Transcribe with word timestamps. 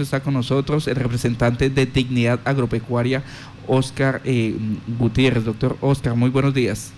Está 0.00 0.24
con 0.24 0.34
nosotros 0.34 0.88
el 0.88 0.96
representante 0.96 1.70
de 1.70 1.86
Dignidad 1.86 2.40
Agropecuaria, 2.44 3.22
Oscar 3.68 4.20
eh, 4.24 4.56
Gutiérrez. 4.98 5.44
Doctor 5.44 5.76
Oscar, 5.80 6.16
muy 6.16 6.30
buenos 6.30 6.52
días. 6.52 6.92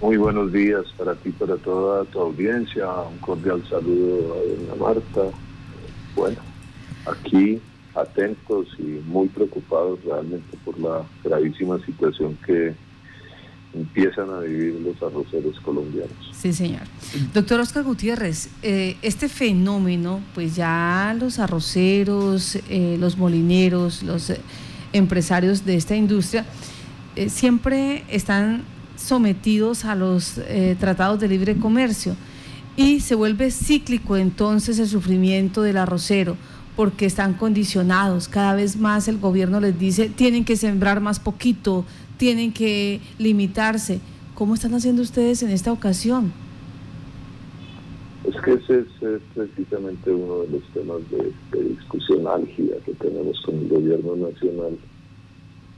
Muy 0.00 0.16
buenos 0.16 0.50
días 0.50 0.86
para 0.96 1.14
ti, 1.14 1.28
para 1.28 1.56
toda 1.58 2.06
tu 2.06 2.20
audiencia. 2.20 2.90
Un 2.90 3.18
cordial 3.18 3.62
saludo 3.68 4.32
a 4.32 4.38
doña 4.38 4.74
Marta. 4.80 5.36
Bueno, 6.16 6.38
aquí 7.04 7.60
atentos 7.94 8.68
y 8.78 9.02
muy 9.06 9.28
preocupados 9.28 10.02
realmente 10.06 10.56
por 10.64 10.80
la 10.80 11.02
gravísima 11.22 11.78
situación 11.84 12.38
que 12.46 12.74
empiezan 13.78 14.30
a 14.30 14.40
vivir 14.40 14.80
los 14.80 14.96
arroceros 15.02 15.58
colombianos. 15.60 16.12
Sí, 16.32 16.52
señor. 16.52 16.82
Doctor 17.32 17.60
Oscar 17.60 17.84
Gutiérrez, 17.84 18.48
eh, 18.62 18.96
este 19.02 19.28
fenómeno, 19.28 20.20
pues 20.34 20.56
ya 20.56 21.14
los 21.18 21.38
arroceros, 21.38 22.58
eh, 22.68 22.96
los 22.98 23.16
molineros, 23.16 24.02
los 24.02 24.30
eh, 24.30 24.40
empresarios 24.92 25.64
de 25.64 25.76
esta 25.76 25.96
industria, 25.96 26.44
siempre 27.28 28.04
están 28.08 28.62
sometidos 28.96 29.84
a 29.84 29.96
los 29.96 30.40
tratados 30.78 31.18
de 31.18 31.26
libre 31.26 31.56
comercio 31.56 32.14
y 32.76 33.00
se 33.00 33.16
vuelve 33.16 33.50
cíclico 33.50 34.16
entonces 34.16 34.78
el 34.78 34.86
sufrimiento 34.86 35.62
del 35.62 35.78
arrocero 35.78 36.36
porque 36.76 37.06
están 37.06 37.34
condicionados. 37.34 38.28
Cada 38.28 38.54
vez 38.54 38.76
más 38.76 39.08
el 39.08 39.18
gobierno 39.18 39.58
les 39.58 39.76
dice, 39.76 40.10
tienen 40.10 40.44
que 40.44 40.56
sembrar 40.56 41.00
más 41.00 41.18
poquito, 41.18 41.84
tienen 42.18 42.52
que 42.52 43.00
limitarse. 43.18 44.00
¿Cómo 44.34 44.54
están 44.54 44.74
haciendo 44.74 45.02
ustedes 45.02 45.42
en 45.42 45.50
esta 45.50 45.72
ocasión? 45.72 46.32
Es 48.24 48.36
que 48.42 48.52
ese 48.52 48.80
es, 48.80 49.22
precisamente 49.34 50.12
uno 50.12 50.40
de 50.40 50.48
los 50.48 50.62
temas 50.74 50.98
de, 51.10 51.32
discusión 51.62 52.26
álgida 52.26 52.76
que 52.84 52.92
tenemos 52.94 53.40
con 53.42 53.56
el 53.56 53.68
gobierno 53.68 54.16
nacional, 54.16 54.76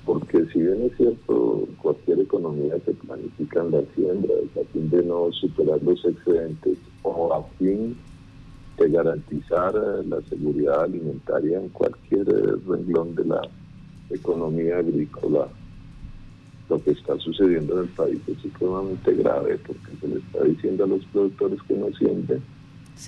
porque 0.05 0.45
si 0.53 0.61
bien 0.61 0.83
es 0.91 0.97
cierto, 0.97 1.69
cualquier 1.81 2.21
economía 2.21 2.75
se 2.85 2.93
planifica 2.93 3.61
en 3.61 3.71
la 3.71 3.83
siembra 3.95 4.35
a 4.61 4.73
fin 4.73 4.91
de 4.91 5.03
no 5.05 5.31
superar 5.33 5.81
los 5.83 6.05
excedentes 6.05 6.79
o 7.03 7.33
a 7.33 7.45
fin 7.59 7.97
de 8.79 8.89
garantizar 8.89 9.75
la 10.07 10.21
seguridad 10.29 10.85
alimentaria 10.85 11.61
en 11.61 11.69
cualquier 11.69 12.27
renglón 12.67 13.15
de 13.15 13.25
la 13.27 13.43
economía 14.11 14.79
agrícola 14.79 15.49
lo 16.71 16.83
que 16.83 16.93
está 16.93 17.19
sucediendo 17.19 17.75
en 17.75 17.81
el 17.81 17.89
país 17.91 18.21
es 18.29 18.39
supremamente 18.39 19.13
grave 19.15 19.59
porque 19.67 19.91
se 20.01 20.09
le 20.09 20.19
está 20.21 20.45
diciendo 20.45 20.85
a 20.85 20.87
los 20.87 21.05
productores 21.07 21.61
que 21.65 21.75
no 21.75 21.89
sienten, 21.99 22.41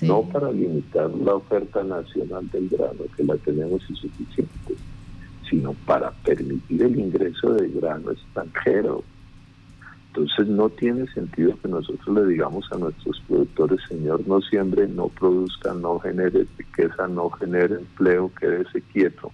no 0.01 0.23
para 0.23 0.51
limitar 0.51 1.09
la 1.11 1.35
oferta 1.35 1.81
nacional 1.83 2.49
del 2.51 2.67
grano, 2.67 3.05
que 3.15 3.23
la 3.23 3.37
tenemos 3.37 3.81
insuficiente, 3.89 4.75
sino 5.49 5.73
para 5.85 6.11
permitir 6.11 6.83
el 6.83 6.99
ingreso 6.99 7.53
de 7.53 7.69
grano 7.69 8.11
extranjero. 8.11 9.03
Entonces 10.07 10.47
no 10.47 10.69
tiene 10.69 11.07
sentido 11.13 11.57
que 11.61 11.69
nosotros 11.69 12.15
le 12.15 12.27
digamos 12.27 12.69
a 12.71 12.77
nuestros 12.77 13.19
productores, 13.27 13.79
señor, 13.87 14.27
no 14.27 14.41
siembre, 14.41 14.87
no 14.87 15.07
produzca, 15.07 15.73
no 15.73 15.99
genere 15.99 16.45
riqueza, 16.57 17.07
no 17.07 17.29
genere 17.31 17.75
empleo, 17.75 18.29
quédese 18.39 18.81
quieto 18.93 19.31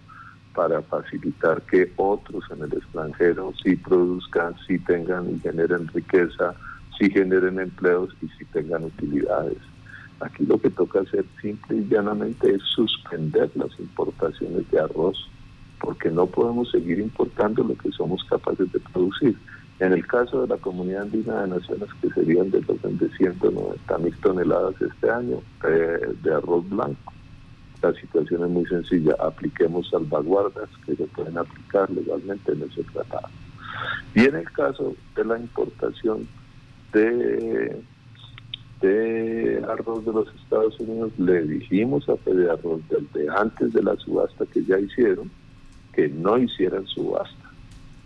para 0.54 0.82
facilitar 0.82 1.62
que 1.64 1.92
otros 1.96 2.44
en 2.52 2.64
el 2.64 2.74
extranjero 2.74 3.54
sí 3.64 3.76
produzcan, 3.76 4.56
sí 4.68 4.80
tengan 4.80 5.30
y 5.30 5.40
generen 5.40 5.88
riqueza, 5.90 6.54
sí 6.98 7.10
generen 7.10 7.60
empleos 7.60 8.10
y 8.22 8.28
sí 8.30 8.46
tengan 8.52 8.84
utilidades. 8.84 9.58
Aquí 10.22 10.46
lo 10.46 10.60
que 10.60 10.70
toca 10.70 11.00
hacer 11.02 11.26
simple 11.42 11.78
y 11.78 11.88
llanamente 11.88 12.54
es 12.54 12.62
suspender 12.64 13.50
las 13.56 13.80
importaciones 13.80 14.70
de 14.70 14.80
arroz, 14.80 15.30
porque 15.80 16.12
no 16.12 16.26
podemos 16.26 16.70
seguir 16.72 17.00
importando 17.00 17.64
lo 17.64 17.76
que 17.76 17.92
somos 17.92 18.24
capaces 18.26 18.72
de 18.74 18.80
producir. 18.80 19.38
En 19.80 19.94
el 19.94 20.06
caso 20.06 20.42
de 20.42 20.48
la 20.50 20.58
Comunidad 20.58 21.04
Andina 21.04 21.44
de 21.44 21.48
Naciones, 21.48 21.88
que 22.02 22.10
serían 22.10 22.52
de 22.52 22.62
los 22.62 22.82
de 23.00 23.10
190 23.16 23.98
mil 24.00 24.14
toneladas 24.18 24.76
este 24.82 25.10
año 25.10 25.38
eh, 25.66 26.16
de 26.22 26.34
arroz 26.34 26.68
blanco, 26.70 27.14
la 27.82 27.94
situación 27.94 28.44
es 28.44 28.50
muy 28.50 28.66
sencilla, 28.66 29.16
apliquemos 29.20 29.90
salvaguardas 29.90 30.70
que 30.86 30.96
se 30.96 31.06
pueden 31.08 31.38
aplicar 31.38 31.90
legalmente 31.90 32.52
en 32.52 32.64
ese 32.64 32.84
tratado. 32.84 33.30
Y 34.16 34.26
en 34.26 34.36
el 34.36 34.52
caso 34.52 34.96
de 35.16 35.26
la 35.26 35.40
importación 35.40 36.28
de, 36.94 37.82
arroz 39.68 40.06
de 40.06 40.14
los 40.14 40.28
Estados 40.36 40.80
Unidos, 40.80 41.12
le 41.18 41.42
dijimos 41.44 42.08
a 42.10 42.18
Fede 42.18 42.50
Arroz 42.50 42.82
desde 42.90 43.30
antes 43.30 43.74
de 43.74 43.84
la 43.84 43.96
subasta 43.98 44.46
que 44.48 44.64
ya 44.66 44.80
hicieron, 44.80 45.30
que 45.94 46.10
no 46.10 46.38
hicieran 46.38 46.86
subasta, 46.88 47.52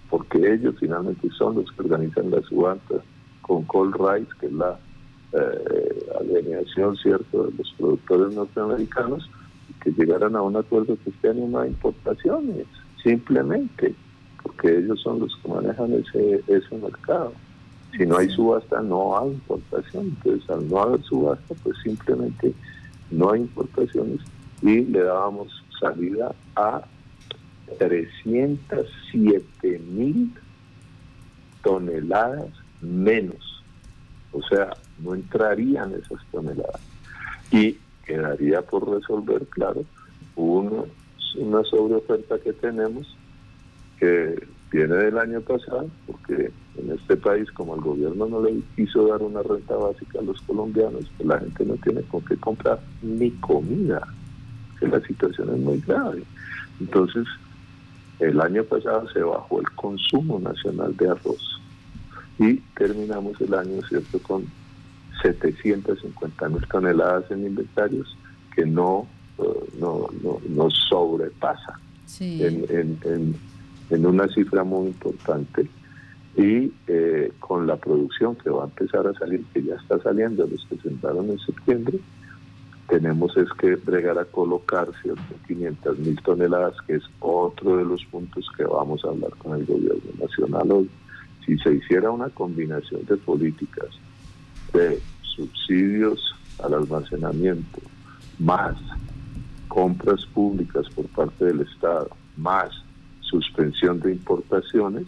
porque 0.10 0.54
ellos 0.54 0.76
finalmente 0.80 1.30
son 1.38 1.56
los 1.56 1.72
que 1.72 1.82
organizan 1.82 2.32
la 2.32 2.42
subasta 2.42 2.96
con 3.42 3.64
Cold 3.64 3.96
Rice, 3.96 4.32
que 4.40 4.48
es 4.48 4.54
la 4.54 4.78
eh, 5.34 6.06
alineación 6.20 6.96
cierto 6.98 7.46
de 7.46 7.58
los 7.58 7.74
productores 7.78 8.36
norteamericanos, 8.36 9.30
que 9.84 9.92
llegaran 9.92 10.36
a 10.36 10.42
un 10.42 10.56
acuerdo 10.56 10.98
que 11.04 11.10
este 11.10 11.30
año 11.30 11.48
no 11.48 11.60
hay 11.60 11.70
importaciones, 11.70 12.66
simplemente, 13.04 13.94
porque 14.42 14.78
ellos 14.78 15.02
son 15.02 15.20
los 15.20 15.36
que 15.38 15.50
manejan 15.50 15.94
ese, 15.94 16.44
ese 16.48 16.78
mercado. 16.78 17.34
Si 17.98 18.06
no 18.06 18.18
hay 18.18 18.30
subasta, 18.30 18.82
no 18.82 19.20
hay 19.20 19.32
importación. 19.32 20.06
Entonces, 20.06 20.50
al 20.50 20.68
no 20.68 20.80
haber 20.80 21.04
subasta, 21.04 21.54
pues 21.62 21.78
simplemente 21.84 22.54
no 23.12 23.32
hay 23.32 23.42
importaciones 23.42 24.20
y 24.64 24.86
le 24.86 25.04
dábamos 25.04 25.64
salida 25.80 26.34
a 26.56 26.82
307 27.78 29.80
mil 29.80 30.34
toneladas 31.62 32.50
menos. 32.82 33.64
O 34.32 34.42
sea, 34.44 34.72
no 35.00 35.14
entrarían 35.14 35.94
esas 35.94 36.20
toneladas. 36.32 36.82
Y 37.52 37.78
quedaría 38.06 38.62
por 38.62 38.90
resolver, 38.90 39.46
claro, 39.48 39.84
uno, 40.36 40.86
una 41.38 41.64
sobreoferta 41.64 42.40
que 42.40 42.54
tenemos 42.54 43.18
que 44.00 44.48
viene 44.72 44.96
del 44.96 45.18
año 45.18 45.42
pasado, 45.42 45.90
porque 46.08 46.52
en 46.78 46.92
este 46.92 47.16
país, 47.16 47.52
como 47.52 47.76
el 47.76 47.82
gobierno 47.82 48.26
no 48.26 48.42
le 48.42 48.60
quiso 48.76 49.08
dar 49.08 49.22
una 49.22 49.44
renta 49.44 49.76
básica 49.76 50.20
a 50.20 50.24
los 50.24 50.42
colombianos, 50.42 51.10
pues 51.18 51.28
la 51.28 51.40
gente 51.40 51.66
no 51.66 51.76
tiene 51.76 52.02
con 52.04 52.26
qué 52.26 52.36
comprar 52.38 52.80
ni 53.02 53.30
comida, 53.32 54.02
que 54.80 54.88
la 54.88 55.00
situación 55.02 55.54
es 55.54 55.60
muy 55.60 55.80
grave. 55.82 56.24
Entonces, 56.80 57.26
el 58.20 58.42
año 58.42 58.64
pasado 58.64 59.08
se 59.10 59.22
bajó 59.22 59.60
el 59.60 59.70
consumo 59.72 60.40
nacional 60.40 60.96
de 60.98 61.10
arroz 61.10 61.62
y 62.40 62.56
terminamos 62.76 63.40
el 63.42 63.54
año, 63.54 63.80
¿cierto?, 63.88 64.20
con 64.20 64.46
750 65.24 66.50
mil 66.50 66.68
toneladas 66.68 67.32
en 67.32 67.48
inventarios 67.48 68.16
que 68.56 68.66
no, 68.66 69.08
eh, 69.40 69.44
no, 69.80 70.08
no, 70.22 70.70
sobrepasa 70.70 71.80
en, 72.20 73.00
en, 73.90 74.06
una 74.06 74.28
cifra 74.28 74.64
muy 74.64 74.88
importante 74.88 75.68
y 76.36 76.72
eh, 76.88 77.32
con 77.40 77.66
la 77.68 77.78
producción 77.78 78.36
que 78.36 78.50
va 78.50 78.64
a 78.64 78.66
empezar 78.66 79.08
a 79.08 79.14
salir, 79.14 79.44
que 79.54 79.64
ya 79.64 79.76
está 79.76 80.00
saliendo, 80.02 80.46
los 80.48 80.66
que 80.68 80.78
sembraron 80.78 81.30
en 81.30 81.40
septiembre, 81.40 82.00
tenemos 82.90 83.36
es 83.38 83.48
que 83.60 83.76
bregar 83.76 84.18
a 84.18 84.26
colocar 84.26 84.88
500 85.48 86.00
mil 86.00 86.22
toneladas, 86.22 86.76
que 86.86 86.96
es 86.96 87.04
otro 87.20 87.78
de 87.78 87.86
los 87.86 88.04
puntos 88.06 88.48
que 88.58 88.64
vamos 88.66 89.04
a 89.06 89.10
hablar 89.10 89.32
con 89.38 89.60
el 89.60 89.66
gobierno 89.66 90.12
nacional 90.20 90.72
hoy. 90.72 90.90
Si 91.46 91.58
se 91.58 91.74
hiciera 91.74 92.12
una 92.12 92.30
combinación 92.30 93.06
de 93.06 93.18
políticas 93.18 93.90
de 94.74 95.00
subsidios 95.36 96.36
al 96.64 96.74
almacenamiento, 96.74 97.80
más 98.40 98.76
compras 99.68 100.26
públicas 100.28 100.86
por 100.96 101.06
parte 101.08 101.46
del 101.46 101.62
Estado, 101.62 102.10
más 102.38 102.70
suspensión 103.22 104.00
de 104.00 104.12
importaciones, 104.12 105.08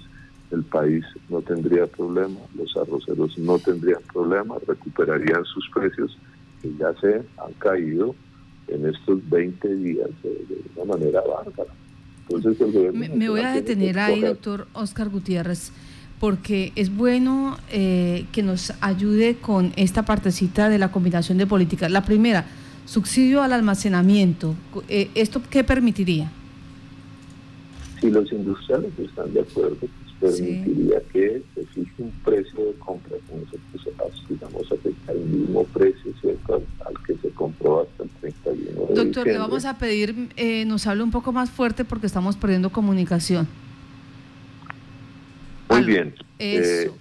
el 0.52 0.64
país 0.64 1.04
no 1.30 1.42
tendría 1.42 1.88
problema, 1.88 2.40
los 2.56 2.76
arroceros 2.78 3.38
no 3.38 3.60
tendrían 3.60 4.02
problema, 4.14 4.56
recuperarían 4.68 5.44
sus 5.46 5.70
precios 5.74 6.18
que 6.62 6.72
ya 6.78 6.94
se 7.00 7.16
han 7.16 7.54
caído 7.60 8.16
en 8.68 8.88
estos 8.88 9.28
20 9.30 9.76
días 9.76 10.10
de, 10.24 10.62
una 10.76 10.96
manera 10.96 11.22
bárbara. 11.22 11.72
Entonces, 12.28 12.94
me, 12.94 13.10
me 13.10 13.30
voy 13.30 13.42
a 13.42 13.52
detener 13.52 14.00
ahí, 14.00 14.22
doctor 14.22 14.68
Oscar 14.74 15.10
Gutiérrez 15.10 15.72
porque 16.20 16.72
es 16.76 16.96
bueno 16.96 17.58
eh, 17.72 18.26
que 18.32 18.44
nos 18.44 18.74
ayude 18.82 19.36
con 19.36 19.74
esta 19.76 20.06
partecita 20.06 20.70
de 20.70 20.78
la 20.78 20.92
combinación 20.92 21.38
de 21.38 21.46
políticas. 21.46 21.92
La 21.92 22.06
primera, 22.06 22.46
subsidio 22.86 23.42
al 23.42 23.54
almacenamiento. 23.54 24.56
Eh, 24.88 25.10
¿Esto 25.16 25.42
qué 25.50 25.64
permitiría? 25.64 26.32
Si 28.00 28.10
los 28.10 28.32
industriales 28.32 28.92
están 28.98 29.34
de 29.34 29.42
acuerdo, 29.42 29.78
pues 29.80 30.36
permitiría 30.40 31.02
que 31.12 31.42
se 31.54 31.66
fije 31.66 31.92
un 31.98 32.12
precio 32.24 32.66
de 32.66 32.74
compra 32.74 33.18
que 33.28 33.36
nosotros 33.36 34.12
aspiramos 34.14 34.72
a 34.72 34.76
afectar 34.76 35.16
el 35.16 35.26
mismo 35.26 35.64
precio 35.66 36.14
cierto 36.22 36.62
al, 36.86 36.94
que 37.06 37.16
se 37.18 37.30
compró 37.32 37.82
hasta 37.82 38.04
el 38.04 38.10
31 38.22 38.88
de 38.88 38.94
Doctor, 38.96 39.28
le 39.28 39.38
vamos 39.38 39.66
a 39.66 39.78
pedir, 39.78 40.30
eh, 40.38 40.66
nos 40.66 40.88
hable 40.88 41.04
un 41.04 41.12
poco 41.12 41.32
más 41.32 41.50
fuerte 41.50 41.84
porque 41.84 42.08
estamos 42.08 42.38
perdiendo 42.38 42.72
comunicación. 42.72 43.48
Muy 45.76 45.86
bien. 45.86 46.16
Eh, 46.40 46.92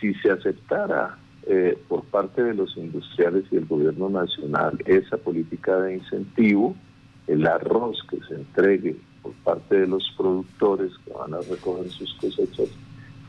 si 0.00 0.14
se 0.14 0.30
aceptara 0.30 1.18
eh, 1.46 1.78
por 1.88 2.04
parte 2.04 2.42
de 2.42 2.54
los 2.54 2.76
industriales 2.76 3.44
y 3.50 3.56
el 3.56 3.66
gobierno 3.66 4.08
nacional 4.08 4.78
esa 4.86 5.16
política 5.16 5.76
de 5.80 5.96
incentivo, 5.96 6.74
el 7.26 7.46
arroz 7.46 7.98
que 8.10 8.18
se 8.28 8.34
entregue 8.34 8.96
por 9.22 9.32
parte 9.44 9.80
de 9.80 9.86
los 9.86 10.12
productores 10.16 10.92
que 11.04 11.12
van 11.12 11.34
a 11.34 11.40
recoger 11.40 11.90
sus 11.90 12.12
cosechas, 12.14 12.68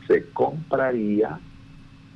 se 0.06 0.28
compraría 0.30 1.38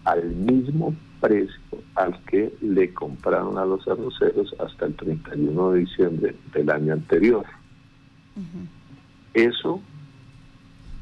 al 0.05 0.25
mismo 0.31 0.95
precio 1.21 1.61
al 1.95 2.19
que 2.25 2.53
le 2.63 2.93
compraron 2.95 3.59
a 3.59 3.65
los 3.65 3.87
arroceros 3.87 4.55
hasta 4.59 4.87
el 4.87 4.95
31 4.95 5.73
de 5.73 5.81
diciembre 5.81 6.35
del 6.55 6.71
año 6.71 6.95
anterior. 6.95 7.45
Eso 9.35 9.81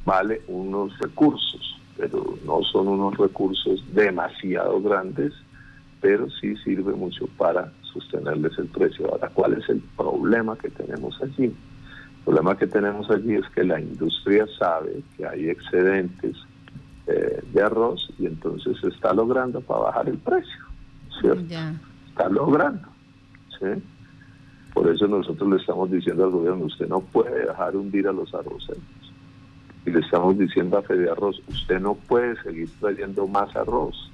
vale 0.08 0.40
unos 0.49 0.99
recursos, 1.00 1.78
pero 1.99 2.38
no 2.46 2.62
son 2.62 2.88
unos 2.88 3.14
recursos 3.19 3.84
demasiado 3.93 4.81
grandes, 4.81 5.34
pero 6.00 6.31
sí 6.31 6.56
sirve 6.64 6.94
mucho 6.94 7.26
para 7.37 7.70
sostenerles 7.93 8.58
el 8.58 8.69
precio. 8.69 9.06
Ahora, 9.06 9.28
¿cuál 9.28 9.52
es 9.58 9.69
el 9.69 9.82
problema 9.99 10.56
que 10.56 10.70
tenemos 10.70 11.20
allí? 11.22 11.44
El 11.44 12.25
problema 12.25 12.56
que 12.56 12.66
tenemos 12.66 13.10
allí 13.10 13.34
es 13.34 13.46
que 13.50 13.64
la 13.64 13.78
industria 13.78 14.46
sabe 14.58 15.02
que 15.14 15.26
hay 15.26 15.50
excedentes 15.50 16.37
eh, 17.06 17.43
de 17.52 17.62
arroz 17.62 18.08
y 18.19 18.25
entonces 18.25 18.78
se 18.81 18.88
está 18.88 19.12
logrando 19.12 19.61
para 19.61 19.81
bajar 19.81 20.08
el 20.08 20.16
precio, 20.16 20.64
¿cierto? 21.20 21.54
Está 22.08 22.31
logrando, 22.31 22.88
¿sí? 23.58 23.82
Por 24.72 24.88
eso 24.88 25.06
nosotros 25.06 25.50
le 25.50 25.56
estamos 25.56 25.90
diciendo 25.90 26.25
al 26.25 26.31
gobierno, 26.31 26.64
usted 26.64 26.88
no 26.88 27.00
puede 27.00 27.46
dejar 27.46 27.76
hundir 27.76 28.08
a 28.08 28.12
los 28.12 28.32
arroceros. 28.32 28.98
Y 29.88 29.90
le 29.90 30.00
estamos 30.00 30.37
diciendo 30.37 30.76
a 30.76 30.82
Fede 30.82 31.11
Arroz, 31.11 31.40
usted 31.49 31.81
no 31.81 31.94
puede 31.94 32.37
seguir 32.43 32.69
trayendo 32.79 33.26
más 33.26 33.56
arroz. 33.56 34.12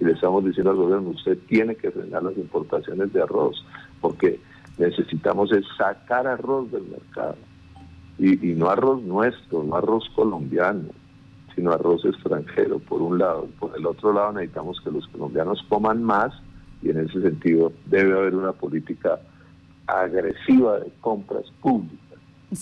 Y 0.00 0.04
le 0.06 0.12
estamos 0.12 0.42
diciendo 0.42 0.70
al 0.70 0.78
gobierno, 0.78 1.10
usted 1.10 1.36
tiene 1.48 1.74
que 1.74 1.90
frenar 1.90 2.22
las 2.22 2.34
importaciones 2.38 3.12
de 3.12 3.20
arroz, 3.20 3.62
porque 4.00 4.40
necesitamos 4.78 5.52
es 5.52 5.66
sacar 5.76 6.26
arroz 6.26 6.72
del 6.72 6.84
mercado. 6.84 7.36
Y, 8.18 8.36
no 8.54 8.70
arroz 8.70 9.02
nuestro, 9.02 9.62
no 9.62 9.76
arroz 9.76 10.08
colombiano, 10.14 10.88
sino 11.54 11.72
arroz 11.72 12.06
extranjero, 12.06 12.78
por 12.78 13.02
un 13.02 13.18
lado. 13.18 13.48
Por 13.60 13.76
el 13.76 13.84
otro 13.84 14.14
lado, 14.14 14.32
necesitamos 14.32 14.80
que 14.80 14.92
los 14.92 15.06
colombianos 15.08 15.62
coman 15.68 16.02
más 16.02 16.32
y 16.80 16.88
en 16.88 17.00
ese 17.00 17.20
sentido 17.20 17.70
debe 17.84 18.18
haber 18.18 18.34
una 18.34 18.52
política 18.52 19.20
agresiva 19.86 20.80
de 20.80 20.90
compras 21.02 21.44
públicas 21.60 22.11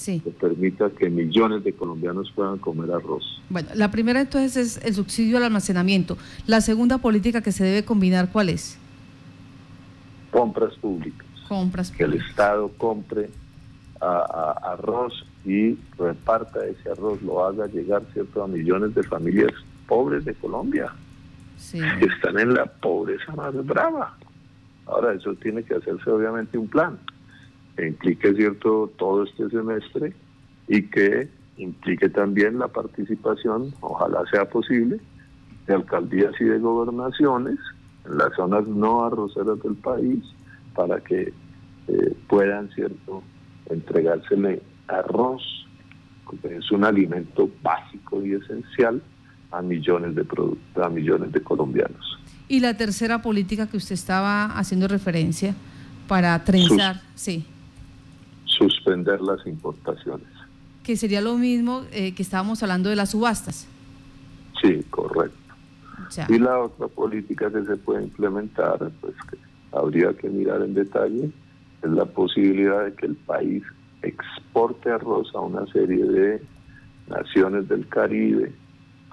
que 0.04 0.30
permita 0.30 0.90
que 0.90 1.10
millones 1.10 1.64
de 1.64 1.72
colombianos 1.72 2.30
puedan 2.34 2.58
comer 2.58 2.90
arroz. 2.92 3.42
Bueno, 3.48 3.68
la 3.74 3.90
primera 3.90 4.20
entonces 4.20 4.56
es 4.56 4.84
el 4.84 4.94
subsidio 4.94 5.36
al 5.36 5.44
almacenamiento. 5.44 6.16
La 6.46 6.60
segunda 6.60 6.98
política 6.98 7.42
que 7.42 7.52
se 7.52 7.64
debe 7.64 7.84
combinar, 7.84 8.30
¿cuál 8.32 8.48
es? 8.48 8.78
Compras 10.30 10.74
públicas 10.76 11.30
que 11.96 12.04
el 12.04 12.14
Estado 12.14 12.70
compre 12.78 13.28
arroz 14.00 15.26
y 15.44 15.76
reparta 15.98 16.64
ese 16.64 16.90
arroz, 16.90 17.20
lo 17.22 17.44
haga 17.44 17.66
llegar 17.66 18.02
cierto 18.12 18.44
a 18.44 18.46
millones 18.46 18.94
de 18.94 19.02
familias 19.02 19.52
pobres 19.86 20.24
de 20.24 20.34
Colombia, 20.34 20.92
que 21.70 22.06
están 22.06 22.38
en 22.38 22.54
la 22.54 22.66
pobreza 22.66 23.34
más 23.34 23.52
brava. 23.66 24.16
Ahora, 24.86 25.12
eso 25.12 25.34
tiene 25.34 25.62
que 25.62 25.74
hacerse 25.74 26.08
obviamente 26.08 26.56
un 26.56 26.68
plan 26.68 26.98
que 27.80 27.86
implique 27.86 28.34
cierto 28.34 28.92
todo 28.98 29.24
este 29.24 29.48
semestre 29.48 30.12
y 30.68 30.82
que 30.82 31.28
implique 31.56 32.10
también 32.10 32.58
la 32.58 32.68
participación, 32.68 33.72
ojalá 33.80 34.22
sea 34.30 34.48
posible, 34.48 35.00
de 35.66 35.74
alcaldías 35.74 36.32
y 36.40 36.44
de 36.44 36.58
gobernaciones 36.58 37.58
en 38.04 38.18
las 38.18 38.34
zonas 38.36 38.66
no 38.66 39.04
arroceras 39.04 39.62
del 39.62 39.76
país 39.76 40.22
para 40.74 41.00
que 41.00 41.32
eh, 41.88 42.16
puedan, 42.28 42.70
¿cierto?, 42.74 43.22
entregársele 43.70 44.62
arroz, 44.88 45.42
que 46.42 46.56
es 46.56 46.70
un 46.70 46.84
alimento 46.84 47.50
básico 47.62 48.24
y 48.24 48.34
esencial 48.34 49.02
a 49.52 49.62
millones 49.62 50.14
de 50.14 50.26
a 50.82 50.88
millones 50.88 51.32
de 51.32 51.42
colombianos. 51.42 52.18
Y 52.46 52.60
la 52.60 52.76
tercera 52.76 53.22
política 53.22 53.68
que 53.68 53.76
usted 53.76 53.94
estaba 53.94 54.46
haciendo 54.46 54.86
referencia 54.86 55.54
para 56.08 56.44
trenzar, 56.44 57.00
sí. 57.14 57.46
Suspender 58.90 59.20
las 59.20 59.46
importaciones. 59.46 60.26
Que 60.82 60.96
sería 60.96 61.20
lo 61.20 61.36
mismo 61.36 61.82
eh, 61.92 62.12
que 62.12 62.22
estábamos 62.22 62.60
hablando 62.64 62.90
de 62.90 62.96
las 62.96 63.10
subastas. 63.10 63.68
Sí, 64.60 64.82
correcto. 64.90 65.36
Y 66.28 66.38
la 66.40 66.58
otra 66.58 66.88
política 66.88 67.52
que 67.52 67.64
se 67.64 67.76
puede 67.76 68.02
implementar, 68.02 68.90
pues 69.00 69.14
que 69.30 69.38
habría 69.70 70.12
que 70.14 70.28
mirar 70.28 70.62
en 70.62 70.74
detalle, 70.74 71.30
es 71.82 71.90
la 71.90 72.04
posibilidad 72.04 72.84
de 72.84 72.94
que 72.94 73.06
el 73.06 73.14
país 73.14 73.62
exporte 74.02 74.90
arroz 74.90 75.32
a 75.36 75.40
una 75.40 75.64
serie 75.66 76.04
de 76.04 76.42
naciones 77.08 77.68
del 77.68 77.86
Caribe 77.86 78.52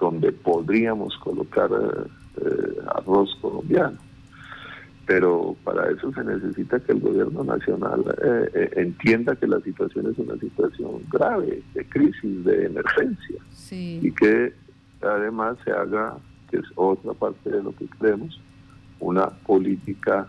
donde 0.00 0.32
podríamos 0.32 1.16
colocar 1.18 1.70
eh, 1.72 2.78
arroz 2.96 3.30
colombiano. 3.40 3.98
Pero 5.08 5.56
para 5.64 5.90
eso 5.90 6.12
se 6.12 6.22
necesita 6.22 6.78
que 6.80 6.92
el 6.92 7.00
gobierno 7.00 7.42
nacional 7.42 8.04
eh, 8.22 8.50
eh, 8.52 8.70
entienda 8.76 9.34
que 9.36 9.46
la 9.46 9.58
situación 9.60 10.10
es 10.10 10.18
una 10.18 10.36
situación 10.38 11.00
grave, 11.10 11.62
de 11.72 11.88
crisis, 11.88 12.44
de 12.44 12.66
emergencia, 12.66 13.40
y 13.70 14.12
que 14.12 14.52
además 15.00 15.56
se 15.64 15.72
haga, 15.72 16.18
que 16.50 16.58
es 16.58 16.66
otra 16.74 17.14
parte 17.14 17.48
de 17.48 17.62
lo 17.62 17.74
que 17.74 17.86
creemos, 17.86 18.38
una 19.00 19.30
política 19.30 20.28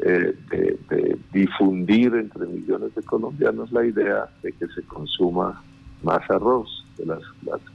eh, 0.00 0.34
de, 0.50 1.16
difundir 1.32 2.12
entre 2.16 2.46
millones 2.48 2.92
de 2.96 3.04
colombianos 3.04 3.70
la 3.70 3.84
idea 3.84 4.28
de 4.42 4.50
que 4.50 4.66
se 4.74 4.82
consuma 4.82 5.62
más 6.02 6.28
arroz, 6.28 6.84
de 6.98 7.06
las, 7.06 7.22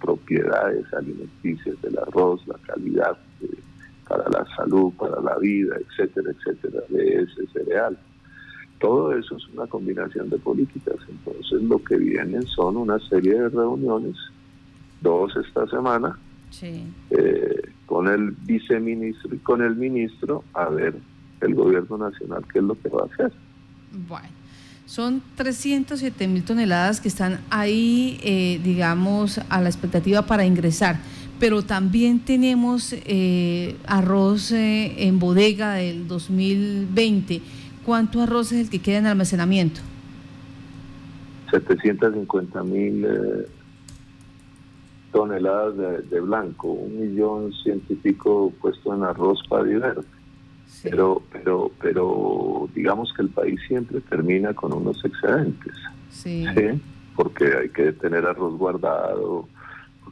propiedades 0.02 0.94
alimenticias 0.94 1.82
del 1.82 1.98
arroz, 2.00 2.46
la 2.48 2.58
calidad 2.66 3.18
para 4.08 4.30
la 4.30 4.46
salud, 4.56 4.94
para 4.94 5.22
la 5.22 5.38
vida, 5.38 5.76
etcétera, 5.78 6.32
etcétera, 6.32 6.84
de 6.90 7.24
ese 7.24 7.48
cereal. 7.54 7.98
Todo 8.80 9.14
eso 9.18 9.38
es 9.38 9.48
una 9.50 9.68
combinación 9.68 10.30
de 10.30 10.38
políticas. 10.38 10.96
Entonces 11.10 11.62
lo 11.64 11.84
que 11.84 11.98
vienen 11.98 12.46
son 12.48 12.78
una 12.78 13.00
serie 13.10 13.34
de 13.34 13.50
reuniones, 13.50 14.16
dos 15.02 15.36
esta 15.36 15.68
semana, 15.68 16.18
eh, 16.62 17.62
con 17.86 18.08
el 18.08 18.32
viceministro 18.32 19.36
y 19.36 19.40
con 19.40 19.62
el 19.62 19.76
ministro, 19.76 20.44
a 20.54 20.70
ver 20.70 20.96
el 21.42 21.56
gobierno 21.56 21.98
nacional 21.98 22.44
qué 22.52 22.60
es 22.60 22.66
lo 22.66 22.80
que 22.80 22.90
va 22.90 23.04
a 23.04 23.14
hacer. 23.14 23.32
Bueno. 24.08 24.38
Son 24.88 25.22
307 25.36 26.30
mil 26.30 26.44
toneladas 26.44 27.02
que 27.02 27.10
están 27.10 27.42
ahí, 27.50 28.22
eh, 28.24 28.62
digamos, 28.64 29.38
a 29.50 29.62
la 29.62 29.68
expectativa 29.68 30.22
para 30.22 30.46
ingresar, 30.46 30.98
pero 31.40 31.64
también 31.64 32.20
tenemos 32.20 32.94
eh, 32.94 33.76
arroz 33.86 34.52
eh, 34.52 35.08
en 35.08 35.20
bodega 35.20 35.74
del 35.74 36.08
2020. 36.08 37.42
¿Cuánto 37.86 38.22
arroz 38.22 38.52
es 38.52 38.66
el 38.66 38.70
que 38.70 38.80
queda 38.80 38.98
en 38.98 39.06
almacenamiento? 39.06 39.82
750 41.52 42.64
mil 42.64 43.08
toneladas 45.12 45.78
de, 45.78 46.02
de, 46.02 46.20
blanco, 46.20 46.68
un 46.68 47.00
millón 47.00 47.54
ciento 47.64 47.94
y 47.94 47.96
pico 47.96 48.54
puesto 48.62 48.94
en 48.94 49.04
arroz 49.04 49.40
para 49.48 49.64
verde. 49.64 50.04
Pero, 50.84 51.22
pero, 51.32 51.72
pero 51.82 52.70
digamos 52.76 53.12
que 53.14 53.24
el 53.24 53.30
país 53.30 53.60
siempre 53.68 54.02
termina 54.02 54.54
con 54.54 54.74
unos 54.74 55.04
excedentes. 55.04 55.74
Sí. 56.10 56.46
Porque 57.16 57.46
hay 57.58 57.70
que 57.70 57.94
tener 57.94 58.26
arroz 58.26 58.58
guardado, 58.58 59.48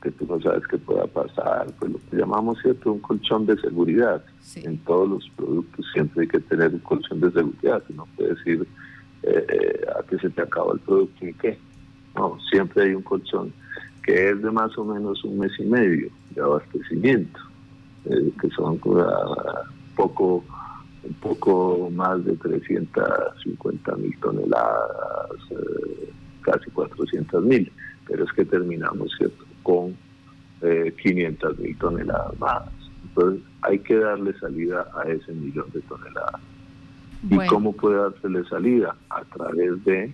porque 0.05 0.11
tú 0.11 0.25
no 0.27 0.41
sabes 0.41 0.65
qué 0.67 0.77
pueda 0.77 1.07
pasar. 1.07 1.67
Pues 1.79 1.91
lo 1.91 1.99
que 2.09 2.17
llamamos, 2.17 2.59
¿cierto? 2.61 2.93
Un 2.93 2.99
colchón 2.99 3.45
de 3.45 3.59
seguridad. 3.59 4.23
En 4.55 4.77
todos 4.79 5.09
los 5.09 5.29
productos 5.35 5.85
siempre 5.93 6.23
hay 6.23 6.27
que 6.27 6.39
tener 6.41 6.73
un 6.73 6.79
colchón 6.79 7.19
de 7.21 7.31
seguridad. 7.31 7.83
No 7.95 8.07
puedes 8.15 8.37
ir 8.45 8.67
eh, 9.23 9.45
eh, 9.49 9.85
a 9.97 10.03
que 10.03 10.17
se 10.19 10.29
te 10.29 10.41
acaba 10.41 10.73
el 10.73 10.79
producto 10.79 11.25
y 11.25 11.33
qué. 11.33 11.57
No, 12.15 12.37
siempre 12.49 12.83
hay 12.83 12.93
un 12.93 13.01
colchón 13.01 13.51
que 14.03 14.29
es 14.29 14.41
de 14.41 14.51
más 14.51 14.77
o 14.77 14.85
menos 14.85 15.23
un 15.23 15.39
mes 15.39 15.51
y 15.57 15.63
medio 15.63 16.09
de 16.29 16.41
abastecimiento, 16.41 17.39
eh, 18.05 18.31
que 18.39 18.49
son 18.51 18.77
poco 19.95 20.43
un 21.03 21.13
poco 21.15 21.89
más 21.91 22.23
de 22.25 22.35
350 22.35 23.95
mil 23.95 24.19
toneladas, 24.19 25.31
eh, 25.51 26.11
casi 26.41 26.69
400 26.71 27.43
mil, 27.43 27.71
pero 28.07 28.23
es 28.23 28.31
que 28.33 28.45
terminamos 28.45 29.11
¿cierto? 29.17 29.44
Con 29.65 29.97
500 30.61 31.59
eh, 31.59 31.61
mil 31.61 31.77
toneladas 31.77 32.39
más. 32.39 32.63
Entonces 33.03 33.43
hay 33.61 33.79
que 33.79 33.95
darle 33.95 34.37
salida 34.39 34.87
a 34.95 35.09
ese 35.09 35.33
millón 35.33 35.65
de 35.73 35.81
toneladas. 35.81 36.41
¿Y 37.29 37.37
cómo 37.47 37.73
puede 37.73 37.97
dársele 37.97 38.45
salida? 38.45 38.95
A 39.09 39.23
través 39.23 39.83
de 39.83 40.13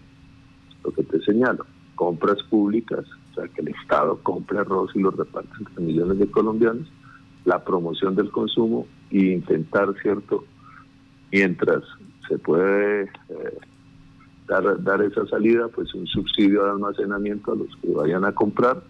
lo 0.84 0.92
que 0.94 1.04
te 1.04 1.20
señalo, 1.22 1.66
compras 1.96 2.42
públicas, 2.50 3.06
o 3.32 3.36
sea, 3.36 3.48
que 3.50 3.62
el 3.62 3.68
Estado 3.70 4.18
compre 4.24 4.60
arroz 4.60 4.92
y 4.96 5.00
lo 5.00 5.12
reparte 5.12 5.52
entre 5.60 5.84
millones 5.84 6.20
de 6.20 6.32
colombianos, 6.32 6.88
la 7.44 7.64
promoción 7.64 8.16
del 8.16 8.32
consumo 8.32 8.88
e 9.10 9.34
intentar, 9.34 9.94
¿cierto? 10.02 10.46
Mientras 11.32 11.84
se 12.28 12.38
puede 12.38 13.04
eh, 13.04 13.58
dar, 14.48 14.82
dar 14.84 15.02
esa 15.02 15.26
salida, 15.28 15.68
pues 15.68 15.94
un 15.94 16.08
subsidio 16.08 16.64
de 16.64 16.72
almacenamiento 16.72 17.52
a 17.52 17.56
los 17.56 17.76
que 17.82 17.92
vayan 17.92 18.24
a 18.24 18.32
comprar, 18.34 18.82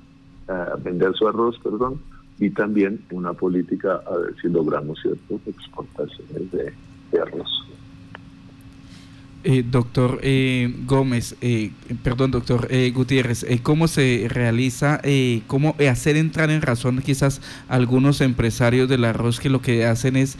vender 0.83 1.13
su 1.15 1.27
arroz, 1.27 1.57
perdón, 1.59 1.99
y 2.39 2.49
también 2.49 3.01
una 3.11 3.33
política 3.33 4.01
a 4.05 4.17
ver 4.17 4.35
si 4.41 4.49
logramos 4.49 4.99
ciertas 5.01 5.47
exportaciones 5.47 6.51
de 6.51 7.19
arroz. 7.19 7.61
Eh, 9.43 9.63
doctor 9.67 10.19
eh, 10.21 10.71
Gómez, 10.85 11.35
eh, 11.41 11.71
perdón, 12.03 12.29
doctor 12.29 12.67
Gutiérrez, 12.93 13.43
¿cómo 13.63 13.87
se 13.87 14.27
realiza, 14.29 15.01
cómo 15.47 15.75
hacer 15.89 16.15
entrar 16.15 16.51
en 16.51 16.61
razón 16.61 17.01
quizás 17.01 17.41
algunos 17.67 18.21
empresarios 18.21 18.87
del 18.87 19.03
arroz 19.03 19.39
que 19.39 19.49
lo 19.49 19.59
que 19.59 19.85
hacen 19.85 20.15
es, 20.15 20.37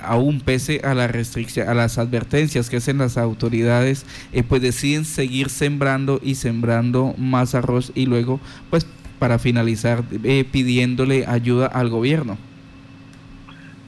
aún 0.00 0.40
pese 0.40 0.80
a 0.82 0.94
la 0.94 1.08
restricción, 1.08 1.68
a 1.68 1.74
las 1.74 1.98
advertencias 1.98 2.70
que 2.70 2.78
hacen 2.78 2.98
las 2.98 3.18
autoridades, 3.18 4.06
pues 4.48 4.62
deciden 4.62 5.04
seguir 5.04 5.50
sembrando 5.50 6.18
y 6.22 6.36
sembrando 6.36 7.14
más 7.18 7.54
arroz 7.54 7.92
y 7.94 8.06
luego, 8.06 8.40
pues 8.70 8.86
para 9.22 9.38
finalizar, 9.38 10.02
pidiéndole 10.02 11.24
ayuda 11.28 11.68
al 11.68 11.88
gobierno? 11.90 12.36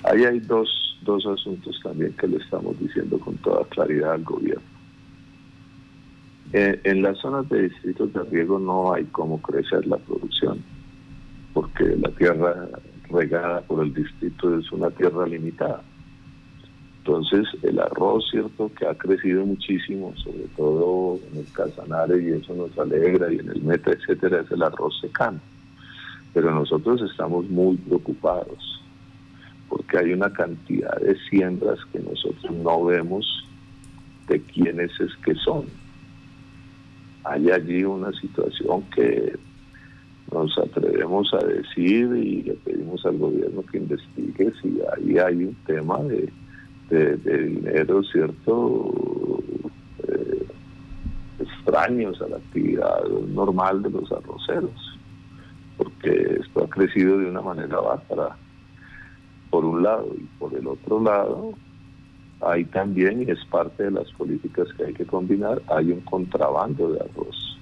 Ahí 0.04 0.22
hay 0.22 0.38
dos 0.38 0.68
dos 1.02 1.26
asuntos 1.26 1.80
también 1.82 2.12
que 2.12 2.28
le 2.28 2.36
estamos 2.36 2.78
diciendo 2.78 3.18
con 3.18 3.34
toda 3.38 3.64
claridad 3.64 4.12
al 4.12 4.22
gobierno. 4.22 4.62
Eh, 6.52 6.80
en 6.84 7.02
las 7.02 7.18
zonas 7.18 7.48
de 7.48 7.62
distritos 7.68 8.12
de 8.12 8.22
riego 8.30 8.60
no 8.60 8.94
hay 8.94 9.06
cómo 9.06 9.42
crecer 9.42 9.84
la 9.88 9.96
producción, 9.96 10.62
porque 11.52 11.84
la 11.96 12.10
tierra 12.10 12.68
regada 13.10 13.60
por 13.62 13.84
el 13.84 13.92
distrito 13.92 14.56
es 14.56 14.70
una 14.70 14.88
tierra 14.90 15.26
limitada. 15.26 15.82
Entonces, 17.06 17.46
el 17.62 17.78
arroz, 17.80 18.24
cierto, 18.30 18.70
que 18.78 18.86
ha 18.86 18.94
crecido 18.94 19.44
muchísimo, 19.44 20.14
sobre 20.16 20.46
todo 20.56 21.18
en 21.30 21.40
el 21.40 21.52
Casanare, 21.52 22.22
y 22.22 22.28
eso 22.32 22.54
nos 22.54 22.78
alegra, 22.78 23.30
y 23.30 23.40
en 23.40 23.50
el 23.50 23.62
Meta, 23.62 23.90
etcétera, 23.90 24.40
es 24.40 24.50
el 24.50 24.62
arroz 24.62 24.98
secano. 25.02 25.38
Pero 26.32 26.50
nosotros 26.50 27.02
estamos 27.02 27.46
muy 27.50 27.76
preocupados 27.76 28.80
porque 29.68 29.98
hay 29.98 30.12
una 30.12 30.32
cantidad 30.32 30.96
de 30.98 31.18
siembras 31.28 31.78
que 31.92 31.98
nosotros 31.98 32.50
no 32.62 32.84
vemos 32.84 33.46
de 34.28 34.40
quiénes 34.40 34.90
es 34.98 35.14
que 35.24 35.34
son. 35.34 35.66
Hay 37.24 37.50
allí 37.50 37.84
una 37.84 38.12
situación 38.12 38.82
que 38.94 39.36
nos 40.32 40.56
atrevemos 40.56 41.32
a 41.34 41.44
decir 41.44 42.08
y 42.16 42.42
le 42.44 42.54
pedimos 42.54 43.04
al 43.04 43.18
gobierno 43.18 43.62
que 43.62 43.78
investigue 43.78 44.52
si 44.62 44.78
ahí 44.96 45.18
hay 45.18 45.44
un 45.44 45.54
tema 45.66 45.98
de, 46.02 46.32
dinero, 46.90 48.02
¿cierto? 48.04 48.90
Eh, 50.08 50.46
extraños 51.40 52.20
a 52.22 52.28
la 52.28 52.36
actividad 52.36 53.04
normal 53.28 53.82
de 53.82 53.90
los 53.90 54.10
arroceros, 54.12 54.98
porque 55.76 56.38
esto 56.40 56.64
ha 56.64 56.68
crecido 56.68 57.18
de 57.18 57.30
una 57.30 57.42
manera 57.42 57.80
bárbara 57.80 58.36
por 59.50 59.64
un 59.64 59.82
lado 59.82 60.08
y 60.16 60.24
por 60.38 60.54
el 60.54 60.66
otro 60.66 61.00
lado 61.00 61.54
hay 62.40 62.64
también, 62.66 63.22
y 63.22 63.30
es 63.30 63.42
parte 63.46 63.84
de 63.84 63.90
las 63.90 64.10
políticas 64.12 64.68
que 64.76 64.84
hay 64.84 64.94
que 64.94 65.06
combinar, 65.06 65.62
hay 65.68 65.92
un 65.92 66.00
contrabando 66.00 66.92
de 66.92 67.00
arroz. 67.00 67.58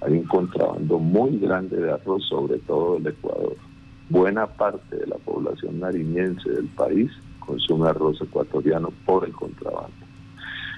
Hay 0.00 0.14
un 0.14 0.24
contrabando 0.24 0.98
muy 0.98 1.38
grande 1.38 1.76
de 1.76 1.92
arroz, 1.92 2.24
sobre 2.28 2.58
todo 2.60 2.94
del 2.94 3.08
Ecuador. 3.08 3.56
Buena 4.08 4.46
parte 4.46 4.96
de 4.96 5.06
la 5.06 5.16
población 5.16 5.80
nariñense 5.80 6.48
del 6.48 6.66
país 6.68 7.10
consume 7.46 7.88
arroz 7.88 8.20
ecuatoriano 8.20 8.90
por 9.04 9.24
el 9.24 9.32
contrabando. 9.32 9.92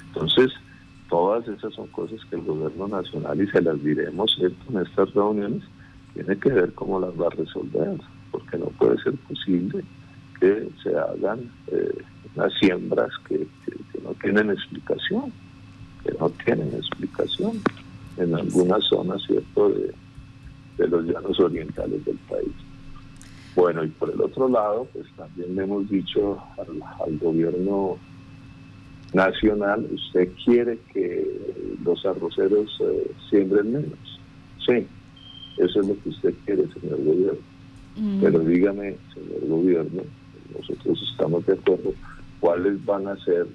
Entonces, 0.09 0.53
todas 1.09 1.47
esas 1.49 1.75
son 1.75 1.89
cosas 1.89 2.21
que 2.29 2.37
el 2.37 2.43
gobierno 2.43 2.89
nacional, 2.89 3.41
y 3.41 3.47
se 3.49 3.63
las 3.63 3.83
diremos 3.83 4.37
en 4.41 4.79
estas 4.79 5.13
reuniones, 5.15 5.63
tiene 6.15 6.37
que 6.39 6.51
ver 6.51 6.73
cómo 6.75 7.01
las 7.01 7.11
va 7.21 7.27
a 7.27 7.31
resolver, 7.31 8.01
porque 8.31 8.59
no 8.59 8.67
puede 8.67 8.97
ser 9.03 9.15
posible 9.29 9.85
que 10.41 10.69
se 10.83 10.97
hagan 10.97 11.51
eh, 11.69 12.03
unas 12.35 12.53
siembras 12.59 13.11
que, 13.29 13.47
no 14.03 14.13
tienen 14.21 14.51
explicación, 14.51 15.33
que 16.05 16.13
no 16.19 16.29
tienen 16.45 16.69
explicación 16.75 17.63
en 18.19 18.35
algunas 18.35 18.85
zonas, 18.85 19.23
¿cierto?, 19.27 19.71
de, 19.71 20.89
los 20.89 21.05
llanos 21.07 21.41
orientales 21.41 22.05
del 22.05 22.19
país. 22.29 22.53
Bueno, 23.55 23.85
y 23.85 23.89
por 23.89 24.11
el 24.11 24.21
otro 24.21 24.49
lado, 24.49 24.89
pues 24.93 25.07
también 25.17 25.55
le 25.55 25.63
hemos 25.63 25.89
dicho 25.89 26.39
al, 26.59 27.19
gobierno 27.19 27.99
nacional, 29.13 29.87
usted 29.93 30.29
quiere 30.45 30.79
que 30.93 31.25
los 31.85 32.05
arroceros 32.05 32.77
eh, 32.81 33.11
siembren 33.31 33.73
menos. 33.73 34.21
Sí, 34.67 34.87
eso 35.59 35.81
es 35.81 35.87
lo 35.87 36.03
que 36.03 36.09
usted 36.09 36.35
quiere, 36.45 36.65
señor 36.81 37.05
gobierno. 37.05 37.41
Mm. 37.97 38.21
Pero 38.21 38.39
dígame, 38.41 38.97
señor 39.15 39.49
gobierno, 39.49 40.03
nosotros 40.59 40.99
estamos 41.13 41.47
de 41.47 41.53
acuerdo 41.53 41.95
cuáles 42.41 42.85
van 42.85 43.07
a 43.07 43.17
ser 43.25 43.47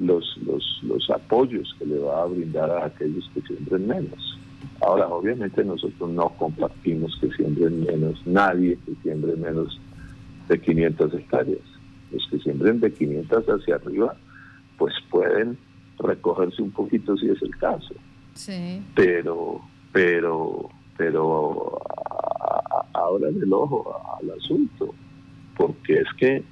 los, 0.00 0.36
los, 0.44 0.80
los 0.82 1.10
apoyos 1.10 1.74
que 1.78 1.86
le 1.86 1.98
va 1.98 2.22
a 2.22 2.26
brindar 2.26 2.70
a 2.70 2.86
aquellos 2.86 3.30
que 3.34 3.42
siembren 3.42 3.86
menos. 3.86 4.37
Ahora, 4.80 5.08
obviamente 5.08 5.64
nosotros 5.64 6.10
no 6.10 6.28
compartimos 6.30 7.16
que 7.20 7.30
siembren 7.32 7.84
menos, 7.84 8.20
nadie 8.26 8.78
que 8.84 8.94
siembre 9.02 9.36
menos 9.36 9.80
de 10.48 10.60
500 10.60 11.14
hectáreas. 11.14 11.60
Los 12.12 12.26
que 12.30 12.38
siembren 12.38 12.80
de 12.80 12.92
500 12.92 13.44
hacia 13.46 13.76
arriba, 13.76 14.16
pues 14.76 14.94
pueden 15.10 15.58
recogerse 15.98 16.62
un 16.62 16.70
poquito 16.70 17.16
si 17.16 17.28
es 17.28 17.42
el 17.42 17.56
caso. 17.56 17.94
Sí. 18.34 18.82
Pero, 18.94 19.60
pero, 19.92 20.68
pero 20.96 21.80
ahora 22.94 23.28
el 23.28 23.52
ojo 23.52 23.94
al 24.20 24.30
asunto 24.30 24.94
porque 25.58 25.94
es 25.94 26.08
que 26.16 26.42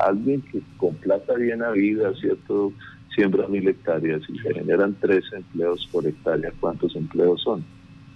alguien 0.00 0.42
que 0.42 0.60
con 0.76 0.94
plata 0.96 1.34
bien 1.34 1.62
vida, 1.74 2.12
¿cierto? 2.20 2.72
Siembra 3.20 3.46
mil 3.48 3.68
hectáreas 3.68 4.22
y 4.30 4.38
se 4.38 4.54
generan 4.54 4.96
tres 4.98 5.22
empleos 5.34 5.86
por 5.92 6.06
hectárea, 6.06 6.50
¿cuántos 6.58 6.96
empleos 6.96 7.42
son? 7.42 7.62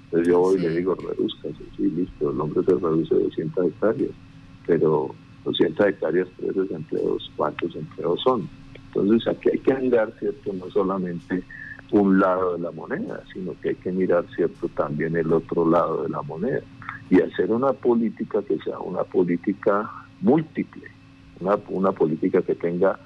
Entonces 0.04 0.28
yo 0.28 0.40
voy 0.40 0.56
y 0.56 0.60
le 0.60 0.70
digo, 0.70 0.94
reduzcase, 0.94 1.62
sí, 1.76 1.90
listo, 1.90 2.30
el 2.30 2.40
hombre 2.40 2.64
se 2.64 2.72
reduce 2.72 3.14
200 3.14 3.66
hectáreas, 3.66 4.10
pero 4.66 5.14
200 5.44 5.88
hectáreas, 5.88 6.28
tres 6.38 6.70
empleos, 6.70 7.30
¿cuántos 7.36 7.76
empleos 7.76 8.18
son? 8.22 8.48
Entonces 8.86 9.28
aquí 9.28 9.50
hay 9.50 9.58
que 9.58 9.74
mirar, 9.74 10.10
¿cierto? 10.18 10.54
No 10.54 10.70
solamente 10.70 11.42
un 11.90 12.18
lado 12.18 12.56
de 12.56 12.62
la 12.62 12.70
moneda, 12.70 13.22
sino 13.30 13.54
que 13.60 13.68
hay 13.68 13.74
que 13.74 13.92
mirar, 13.92 14.24
¿cierto? 14.34 14.70
También 14.70 15.16
el 15.16 15.30
otro 15.30 15.68
lado 15.68 16.04
de 16.04 16.08
la 16.08 16.22
moneda 16.22 16.62
y 17.10 17.20
hacer 17.20 17.52
una 17.52 17.74
política 17.74 18.40
que 18.40 18.56
sea 18.60 18.78
una 18.78 19.04
política 19.04 19.86
múltiple, 20.22 20.90
una, 21.40 21.58
una 21.68 21.92
política 21.92 22.40
que 22.40 22.54
tenga 22.54 22.98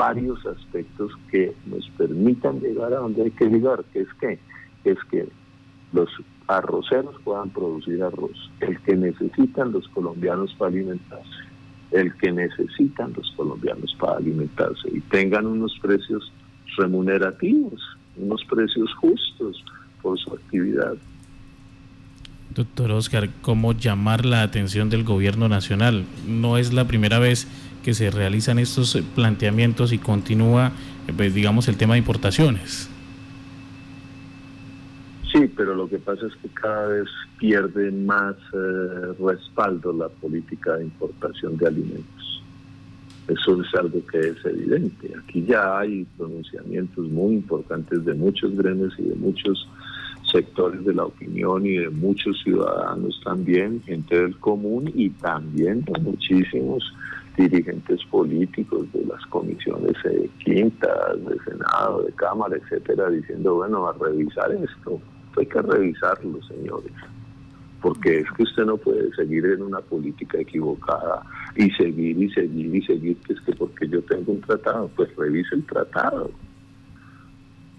varios 0.00 0.46
aspectos 0.46 1.12
que 1.30 1.52
nos 1.66 1.86
permitan 1.98 2.58
llegar 2.58 2.94
a 2.94 3.00
donde 3.00 3.24
hay 3.24 3.30
que 3.32 3.44
llegar, 3.44 3.84
que 3.92 4.00
es 4.00 4.08
que 4.18 4.38
es 4.84 4.96
que 5.10 5.28
los 5.92 6.08
arroceros 6.46 7.14
puedan 7.22 7.50
producir 7.50 8.02
arroz, 8.02 8.50
el 8.60 8.80
que 8.80 8.96
necesitan 8.96 9.72
los 9.72 9.86
colombianos 9.88 10.54
para 10.54 10.70
alimentarse, 10.70 11.42
el 11.90 12.14
que 12.14 12.32
necesitan 12.32 13.12
los 13.14 13.30
colombianos 13.36 13.94
para 14.00 14.16
alimentarse 14.16 14.88
y 14.90 15.00
tengan 15.00 15.44
unos 15.44 15.78
precios 15.82 16.32
remunerativos, 16.78 17.82
unos 18.16 18.42
precios 18.46 18.90
justos 18.94 19.62
por 20.00 20.18
su 20.18 20.32
actividad. 20.32 20.94
Doctor 22.54 22.90
Oscar, 22.92 23.28
¿cómo 23.42 23.74
llamar 23.74 24.24
la 24.24 24.42
atención 24.42 24.88
del 24.88 25.04
gobierno 25.04 25.50
nacional? 25.50 26.06
No 26.26 26.56
es 26.56 26.72
la 26.72 26.86
primera 26.86 27.18
vez 27.18 27.46
que 27.82 27.94
se 27.94 28.10
realizan 28.10 28.58
estos 28.58 28.98
planteamientos 29.14 29.92
y 29.92 29.98
continúa, 29.98 30.72
pues, 31.16 31.34
digamos, 31.34 31.68
el 31.68 31.76
tema 31.76 31.94
de 31.94 31.98
importaciones. 31.98 32.90
Sí, 35.32 35.50
pero 35.56 35.74
lo 35.74 35.88
que 35.88 35.98
pasa 35.98 36.26
es 36.26 36.34
que 36.36 36.48
cada 36.48 36.88
vez 36.88 37.08
pierde 37.38 37.90
más 37.92 38.34
eh, 38.52 39.12
respaldo 39.24 39.92
la 39.92 40.08
política 40.08 40.76
de 40.76 40.84
importación 40.84 41.56
de 41.56 41.68
alimentos. 41.68 42.42
Eso 43.28 43.62
es 43.62 43.74
algo 43.74 44.04
que 44.06 44.18
es 44.18 44.44
evidente. 44.44 45.12
Aquí 45.22 45.44
ya 45.46 45.78
hay 45.78 46.04
pronunciamientos 46.16 47.08
muy 47.08 47.34
importantes 47.34 48.04
de 48.04 48.14
muchos 48.14 48.56
gremios 48.56 48.92
y 48.98 49.02
de 49.02 49.14
muchos 49.14 49.68
sectores 50.32 50.84
de 50.84 50.94
la 50.94 51.04
opinión 51.04 51.64
y 51.64 51.76
de 51.76 51.90
muchos 51.90 52.40
ciudadanos 52.42 53.20
también, 53.24 53.82
gente 53.82 54.20
del 54.20 54.36
común 54.38 54.90
y 54.94 55.10
también 55.10 55.84
de 55.84 56.00
muchísimos 56.00 56.82
dirigentes 57.48 58.04
políticos 58.10 58.92
de 58.92 59.04
las 59.06 59.24
comisiones 59.26 59.94
eh, 60.04 60.28
quintas, 60.44 61.24
de 61.24 61.38
Senado, 61.44 62.02
de 62.02 62.12
Cámara, 62.12 62.56
etcétera, 62.56 63.08
diciendo, 63.10 63.54
bueno, 63.56 63.86
a 63.86 63.92
revisar 63.92 64.52
esto, 64.52 65.00
hay 65.38 65.46
que 65.46 65.62
revisarlo, 65.62 66.42
señores, 66.42 66.92
porque 67.80 68.18
es 68.18 68.30
que 68.36 68.42
usted 68.42 68.64
no 68.64 68.76
puede 68.76 69.12
seguir 69.14 69.46
en 69.46 69.62
una 69.62 69.80
política 69.80 70.38
equivocada 70.38 71.22
y 71.56 71.70
seguir 71.70 72.22
y 72.22 72.30
seguir 72.30 72.74
y 72.74 72.82
seguir, 72.82 73.16
que 73.18 73.32
es 73.32 73.40
que 73.40 73.52
porque 73.54 73.88
yo 73.88 74.02
tengo 74.02 74.32
un 74.32 74.40
tratado, 74.42 74.90
pues 74.96 75.14
revise 75.16 75.54
el 75.54 75.64
tratado, 75.64 76.30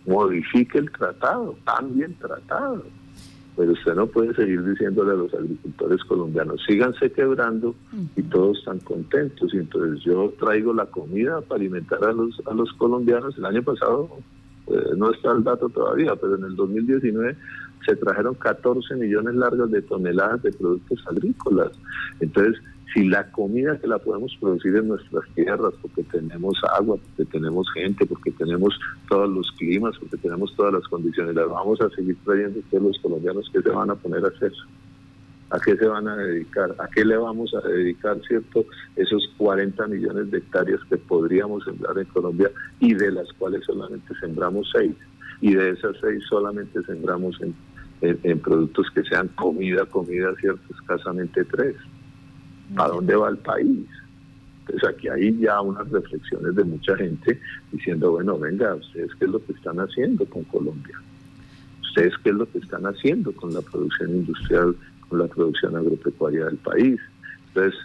modifique 0.08 0.80
el 0.80 0.92
tratado, 0.92 1.56
cambie 1.66 2.06
el 2.06 2.16
tratado 2.16 2.84
pero 3.56 3.74
usted 3.74 3.96
no 3.96 4.08
puede 4.08 4.34
seguir 4.34 4.64
diciéndole 4.64 5.12
a 5.12 5.16
los 5.16 5.34
agricultores 5.34 6.04
colombianos, 6.06 6.64
síganse 6.66 7.12
quebrando 7.12 7.76
y 8.16 8.22
todos 8.24 8.60
están 8.60 8.80
contentos. 8.80 9.54
Y 9.54 9.58
entonces 9.58 10.04
yo 10.04 10.34
traigo 10.40 10.74
la 10.74 10.86
comida 10.86 11.42
para 11.42 11.60
alimentar 11.60 12.04
a 12.04 12.14
los, 12.14 12.42
a 12.46 12.54
los 12.54 12.72
colombianos. 12.74 13.38
El 13.38 13.46
año 13.46 13.64
pasado, 13.64 14.10
eh, 14.68 14.96
no 14.96 15.12
está 15.12 15.32
el 15.32 15.44
dato 15.44 15.70
todavía, 15.70 16.16
pero 16.16 16.36
en 16.36 16.46
el 16.46 16.56
2019 16.56 17.36
se 17.86 17.96
trajeron 17.96 18.36
14 18.36 18.96
millones 18.96 19.36
largas 19.36 19.70
de 19.72 19.82
toneladas 19.82 20.44
de 20.44 20.52
productos 20.52 21.04
agrícolas. 21.08 21.72
Entonces, 22.20 22.62
si 22.94 23.06
la 23.06 23.30
comida 23.32 23.78
que 23.80 23.88
la 23.88 24.00
podemos 24.00 24.36
producir 24.40 24.76
en 24.76 24.90
nuestras 24.90 25.24
tierras, 25.34 25.74
porque 25.82 26.04
tenemos 26.04 26.60
agua, 26.78 26.98
porque 26.98 27.32
tenemos 27.32 27.68
gente, 27.74 28.06
porque 28.06 28.32
tenemos 28.32 28.78
todos 29.10 29.30
los 29.30 29.52
climas, 29.58 29.98
porque 29.98 30.18
tenemos 30.18 30.54
todas 30.56 30.74
las 30.74 30.84
condiciones, 30.88 31.36
las 31.36 31.50
vamos 31.50 31.80
a 31.82 31.90
seguir 31.92 32.18
trayendo 32.26 32.60
ustedes 32.60 32.84
los 32.84 33.00
colombianos, 33.00 33.50
¿qué 33.54 33.62
se 33.62 33.70
van 33.70 33.90
a 33.90 33.96
poner 33.96 34.26
a 34.26 34.28
hacer? 34.28 34.52
¿A 35.52 35.60
qué 35.60 35.76
se 35.76 35.86
van 35.86 36.08
a 36.08 36.16
dedicar? 36.16 36.76
¿A 36.80 36.88
qué 36.88 37.04
le 37.04 37.18
vamos 37.18 37.54
a 37.54 37.68
dedicar, 37.68 38.18
cierto, 38.28 38.66
esos 38.96 39.30
40 39.38 39.86
millones 39.88 40.32
de 40.32 40.38
hectáreas 40.38 40.80
que 40.90 40.98
podríamos 40.98 41.64
sembrar 41.66 41.98
en 41.98 42.06
Colombia 42.06 42.50
y 42.80 42.94
de 42.94 43.12
las 43.12 43.32
cuales 43.34 43.64
solamente 43.66 44.14
sembramos 44.20 44.70
6? 44.74 44.94
Y 45.42 45.56
de 45.56 45.72
esas 45.72 45.98
6 46.02 46.24
solamente 46.30 46.82
sembramos 46.84 47.38
en, 47.42 47.54
en, 48.02 48.40
productos 48.40 48.88
que 48.92 49.04
sean 49.04 49.28
comida, 49.30 49.86
comida, 49.86 50.34
cierto, 50.40 50.62
escasamente 50.74 51.44
3 51.44 51.76
¿A 52.78 52.88
dónde 52.88 53.16
va 53.16 53.30
el 53.30 53.38
país? 53.38 53.88
Entonces 54.62 54.90
aquí 54.90 55.10
hay 55.10 55.38
ya 55.40 55.60
unas 55.62 55.90
reflexiones 55.90 56.56
de 56.56 56.64
mucha 56.64 56.96
gente 56.96 57.40
diciendo, 57.72 58.12
bueno, 58.12 58.38
venga, 58.38 58.76
¿ustedes 58.76 59.12
qué 59.20 59.26
es 59.26 59.32
lo 59.32 59.46
que 59.46 59.54
están 59.54 59.80
haciendo 59.80 60.26
con 60.26 60.44
Colombia? 60.46 61.02
¿Ustedes 61.82 62.14
qué 62.24 62.30
es 62.30 62.36
lo 62.36 62.50
que 62.50 62.60
están 62.60 62.86
haciendo 62.86 63.34
con 63.34 63.54
la 63.54 63.62
producción 63.62 64.12
industrial, 64.12 64.76
con 65.10 65.20
la 65.20 65.28
producción 65.28 65.76
agropecuaria 65.76 66.46
del 66.46 66.58
país? 66.58 67.00
Entonces, 67.48 67.80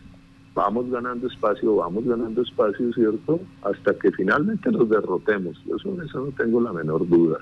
vamos 0.55 0.90
ganando 0.90 1.26
espacio, 1.26 1.76
vamos 1.76 2.05
ganando 2.05 2.43
espacio, 2.43 2.93
¿cierto? 2.93 3.40
Hasta 3.62 3.95
que 3.95 4.12
finalmente 4.12 4.71
los 4.71 4.88
derrotemos. 4.88 5.61
Yo 5.66 5.78
sobre 5.78 6.07
eso 6.07 6.26
no 6.26 6.33
tengo 6.33 6.61
la 6.61 6.73
menor 6.73 7.09
duda. 7.09 7.38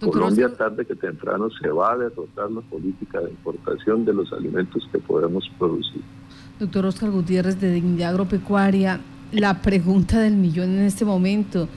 Colombia 0.00 0.48
tarde 0.54 0.86
que 0.86 0.94
temprano 0.94 1.50
se 1.50 1.68
va 1.68 1.92
a 1.92 1.98
derrotar 1.98 2.50
la 2.50 2.62
política 2.62 3.20
de 3.20 3.30
importación 3.30 4.04
de 4.04 4.14
los 4.14 4.32
alimentos 4.32 4.88
que 4.90 4.98
podemos 4.98 5.50
producir. 5.58 6.02
Doctor 6.60 6.84
Oscar 6.84 7.10
Gutiérrez 7.10 7.58
de 7.58 7.72
Dignidad 7.72 8.10
Agropecuaria, 8.10 9.00
la 9.32 9.62
pregunta 9.62 10.20
del 10.20 10.34
millón 10.34 10.78
en 10.78 10.84
este 10.84 11.06
momento, 11.06 11.70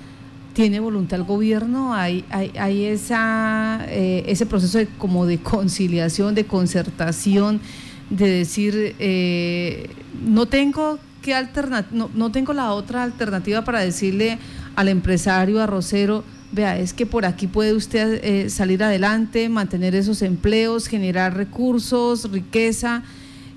¿tiene 0.52 0.82
voluntad 0.82 1.22
el 1.22 1.26
gobierno? 1.26 1.94
¿Hay, 1.94 2.26
hay, 2.30 2.84
esa, 2.84 3.86
eh, 3.88 4.26
ese 4.28 4.46
proceso 4.46 4.80
de, 4.80 4.88
como 4.88 5.26
de 5.26 5.38
conciliación, 5.38 6.36
de 6.36 6.44
concertación, 6.44 7.62
de 8.10 8.30
decir, 8.30 8.94
eh, 9.00 9.90
no 10.22 10.48
tengo 10.48 11.00
qué 11.22 11.34
no, 11.92 12.10
no 12.14 12.32
tengo 12.34 12.52
la 12.52 12.74
otra 12.74 13.04
alternativa 13.04 13.64
para 13.64 13.80
decirle 13.80 14.38
al 14.76 14.90
empresario 14.90 15.62
arrocero, 15.62 16.26
vea, 16.52 16.78
es 16.78 16.92
que 16.92 17.06
por 17.06 17.26
aquí 17.26 17.48
puede 17.48 17.74
usted 17.74 18.20
eh, 18.22 18.50
salir 18.50 18.84
adelante, 18.84 19.48
mantener 19.48 19.96
esos 19.96 20.22
empleos, 20.22 20.88
generar 20.88 21.38
recursos, 21.38 22.30
riqueza, 22.30 23.04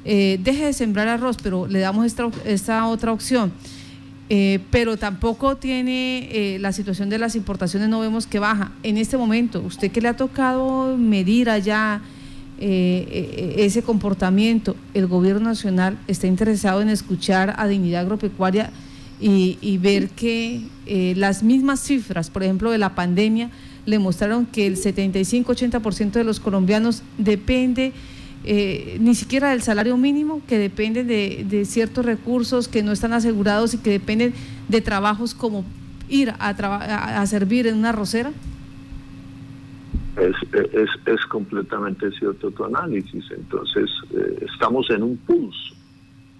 eh, 0.09 0.39
deje 0.41 0.67
de 0.67 0.73
sembrar 0.73 1.09
arroz, 1.09 1.37
pero 1.43 1.67
le 1.67 1.81
damos 1.81 2.07
esta, 2.45 2.87
otra 2.87 3.13
opción. 3.13 3.51
Eh, 4.29 4.61
pero 4.71 4.97
tampoco 4.97 5.57
tiene 5.57 6.29
eh, 6.31 6.59
la 6.61 6.73
situación 6.73 7.09
de 7.09 7.19
las 7.19 7.35
importaciones, 7.35 7.89
no 7.89 7.99
vemos 7.99 8.29
que 8.29 8.39
baja. 8.39 8.71
En 8.85 8.99
este 8.99 9.17
momento, 9.17 9.61
¿usted 9.61 9.91
qué 9.91 10.01
le 10.01 10.09
ha 10.09 10.17
tocado 10.17 10.97
medir 10.97 11.51
allá 11.51 12.01
ese 12.59 13.83
comportamiento? 13.83 14.77
El 14.95 15.09
gobierno 15.09 15.49
nacional 15.49 15.99
está 16.07 16.29
interesado 16.29 16.83
en 16.83 16.89
escuchar 16.89 17.55
a 17.59 17.67
Dignidad 17.67 18.03
Agropecuaria 18.03 18.71
y, 19.21 19.59
y 19.61 19.79
ver 19.79 20.11
que 20.11 20.63
las 21.17 21.43
mismas 21.43 21.81
cifras, 21.81 22.31
por 22.31 22.45
ejemplo, 22.45 22.71
de 22.71 22.79
la 22.79 22.95
pandemia, 22.95 23.51
le 23.87 23.99
mostraron 23.99 24.47
que 24.47 24.67
el 24.67 24.77
75-80% 24.77 26.13
de 26.13 26.25
los 26.25 26.39
colombianos 26.39 27.03
depende 27.19 27.93
eh, 28.47 28.97
ni 29.01 29.15
siquiera 29.15 29.51
del 29.51 29.61
salario 29.61 29.97
mínimo, 29.97 30.41
que 30.47 30.59
depende 30.59 31.05
de, 31.05 31.65
ciertos 31.65 32.05
recursos 32.05 32.69
que 32.69 32.83
no 32.83 32.93
están 32.93 33.13
asegurados 33.13 33.75
y 33.75 33.79
que 33.79 33.91
dependen 33.91 34.35
de 34.69 34.81
trabajos 34.81 35.35
como 35.35 35.65
ir 36.09 36.31
a, 36.31 36.51
a, 37.21 37.27
servir 37.27 37.67
en 37.67 37.77
una 37.77 37.91
rosera? 37.91 38.33
Es, 40.17 40.35
es, 40.53 40.89
es, 41.07 41.27
completamente 41.27 42.11
cierto 42.13 42.51
tu 42.53 42.65
análisis. 42.65 43.25
Entonces, 43.33 43.91
eh, 44.15 44.47
estamos 44.53 44.89
en 44.91 45.03
un 45.03 45.17
pulso, 45.17 45.75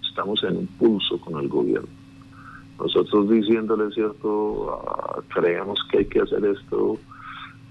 estamos 0.07 0.41
en 0.43 0.57
un 0.57 0.67
pulso 0.67 1.19
con 1.19 1.39
el 1.41 1.49
gobierno. 1.49 1.89
Nosotros 2.79 3.29
diciéndole, 3.29 3.93
cierto, 3.93 4.81
ah, 4.87 5.21
creemos 5.33 5.79
que 5.91 5.99
hay 5.99 6.05
que 6.05 6.21
hacer 6.21 6.45
esto 6.45 6.99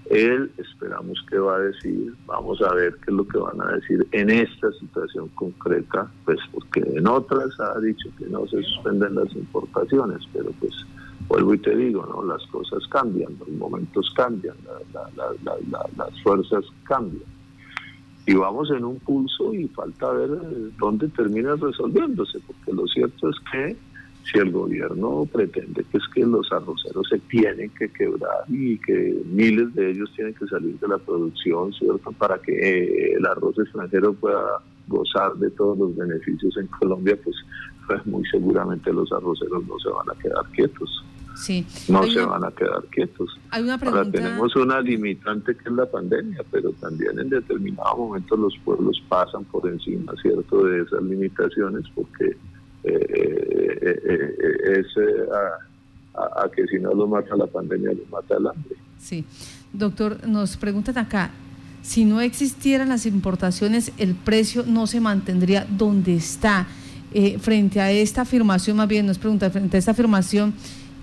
él 0.09 0.51
esperamos 0.57 1.23
que 1.29 1.37
va 1.37 1.55
a 1.55 1.59
decir, 1.59 2.13
vamos 2.25 2.61
a 2.61 2.73
ver 2.73 2.95
qué 2.95 3.11
es 3.11 3.17
lo 3.17 3.27
que 3.27 3.37
van 3.37 3.61
a 3.61 3.73
decir 3.73 4.07
en 4.11 4.29
esta 4.29 4.71
situación 4.73 5.27
concreta, 5.29 6.09
pues 6.25 6.39
porque 6.51 6.79
en 6.79 7.07
otras 7.07 7.59
ha 7.59 7.79
dicho 7.79 8.09
que 8.17 8.25
no 8.27 8.47
se 8.47 8.61
suspenden 8.63 9.15
las 9.15 9.33
importaciones, 9.35 10.19
pero 10.31 10.51
pues 10.59 10.73
vuelvo 11.27 11.53
y 11.53 11.57
te 11.59 11.75
digo, 11.75 12.05
¿no? 12.05 12.23
las 12.23 12.45
cosas 12.47 12.85
cambian, 12.87 13.33
los 13.39 13.49
momentos 13.49 14.11
cambian, 14.15 14.55
las 15.97 16.21
fuerzas 16.23 16.63
cambian. 16.83 17.37
Y 18.25 18.33
vamos 18.33 18.69
en 18.71 18.83
un 18.83 18.99
pulso 18.99 19.53
y 19.53 19.67
falta 19.69 20.11
ver 20.11 20.29
dónde 20.77 21.07
termina 21.09 21.55
resolviéndose, 21.55 22.39
porque 22.45 22.73
lo 22.73 22.85
cierto 22.87 23.29
es 23.29 23.35
que 23.51 23.77
si 24.29 24.39
el 24.39 24.51
gobierno 24.51 25.27
pretende 25.31 25.83
que 25.85 25.97
es 25.97 26.03
que 26.13 26.25
los 26.25 26.51
arroceros 26.51 27.07
se 27.09 27.19
tienen 27.19 27.69
que 27.71 27.89
quebrar 27.89 28.43
y 28.49 28.77
que 28.79 29.21
miles 29.25 29.73
de 29.75 29.91
ellos 29.91 30.11
tienen 30.15 30.33
que 30.33 30.47
salir 30.47 30.77
de 30.79 30.87
la 30.87 30.97
producción, 30.97 31.71
¿cierto? 31.73 32.11
Para 32.11 32.37
que 32.39 32.51
eh, 32.51 33.13
el 33.13 33.25
arroz 33.25 33.57
extranjero 33.57 34.13
pueda 34.13 34.61
gozar 34.87 35.33
de 35.35 35.49
todos 35.51 35.77
los 35.77 35.95
beneficios 35.95 36.57
en 36.57 36.67
Colombia, 36.67 37.17
pues, 37.23 37.35
pues 37.85 38.05
muy 38.05 38.25
seguramente 38.29 38.91
los 38.91 39.11
arroceros 39.11 39.65
no 39.65 39.79
se 39.79 39.89
van 39.89 40.09
a 40.09 40.21
quedar 40.21 40.45
quietos. 40.53 41.03
Sí. 41.35 41.65
No 41.87 42.03
se 42.03 42.25
van 42.25 42.43
a 42.43 42.51
quedar 42.51 42.83
quietos. 42.85 43.39
Hay 43.51 43.63
una 43.63 43.77
pregunta... 43.77 43.99
Ahora 43.99 44.11
tenemos 44.11 44.55
una 44.55 44.81
limitante 44.81 45.55
que 45.55 45.69
es 45.69 45.75
la 45.75 45.85
pandemia, 45.85 46.43
pero 46.51 46.71
también 46.73 47.19
en 47.19 47.29
determinado 47.29 47.95
momento 47.95 48.35
los 48.35 48.57
pueblos 48.65 49.01
pasan 49.07 49.43
por 49.45 49.67
encima, 49.69 50.13
¿cierto?, 50.21 50.65
de 50.65 50.81
esas 50.81 51.03
limitaciones 51.03 51.83
porque 51.93 52.35
es 52.87 54.87
a, 56.15 56.49
que 56.55 56.67
si 56.67 56.79
no 56.79 56.93
lo 56.93 57.07
mata 57.07 57.35
la 57.35 57.47
pandemia, 57.47 57.91
lo 57.91 58.05
mata 58.11 58.37
el 58.37 58.47
hambre. 58.47 58.75
Sí. 58.99 59.25
Doctor, 59.73 60.27
nos 60.27 60.57
preguntan 60.57 60.97
acá, 60.97 61.31
si 61.81 62.05
no 62.05 62.21
existieran 62.21 62.89
las 62.89 63.05
importaciones, 63.05 63.91
el 63.97 64.15
precio 64.15 64.63
no 64.65 64.87
se 64.87 64.99
mantendría 64.99 65.67
donde 65.69 66.15
está. 66.15 66.67
frente 67.39 67.79
a 67.79 67.91
esta 67.91 68.21
afirmación, 68.21 68.77
más 68.77 68.87
bien 68.87 69.05
nos 69.05 69.17
pregunta, 69.17 69.49
frente 69.49 69.77
a 69.77 69.79
esta 69.79 69.91
afirmación, 69.91 70.53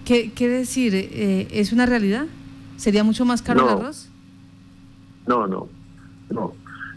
¿qué 0.05 0.33
quiere 0.33 0.59
decir? 0.59 0.95
¿Es 1.51 1.73
una 1.73 1.87
realidad? 1.87 2.27
¿Sería 2.77 3.05
mucho 3.05 3.25
más 3.25 3.43
caro 3.43 3.65
el 3.65 3.79
arroz? 3.79 4.09
No, 5.27 5.47
no, 5.47 5.69
no. 6.31 6.53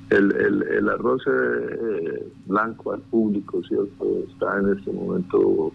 El, 0.10 0.32
el, 0.36 0.64
el 0.64 0.90
arroz 0.90 1.22
eh, 1.28 2.28
blanco 2.46 2.94
al 2.94 3.02
público, 3.02 3.62
¿cierto? 3.68 4.24
Está 4.30 4.60
en 4.60 4.78
este 4.78 4.92
momento 4.92 5.72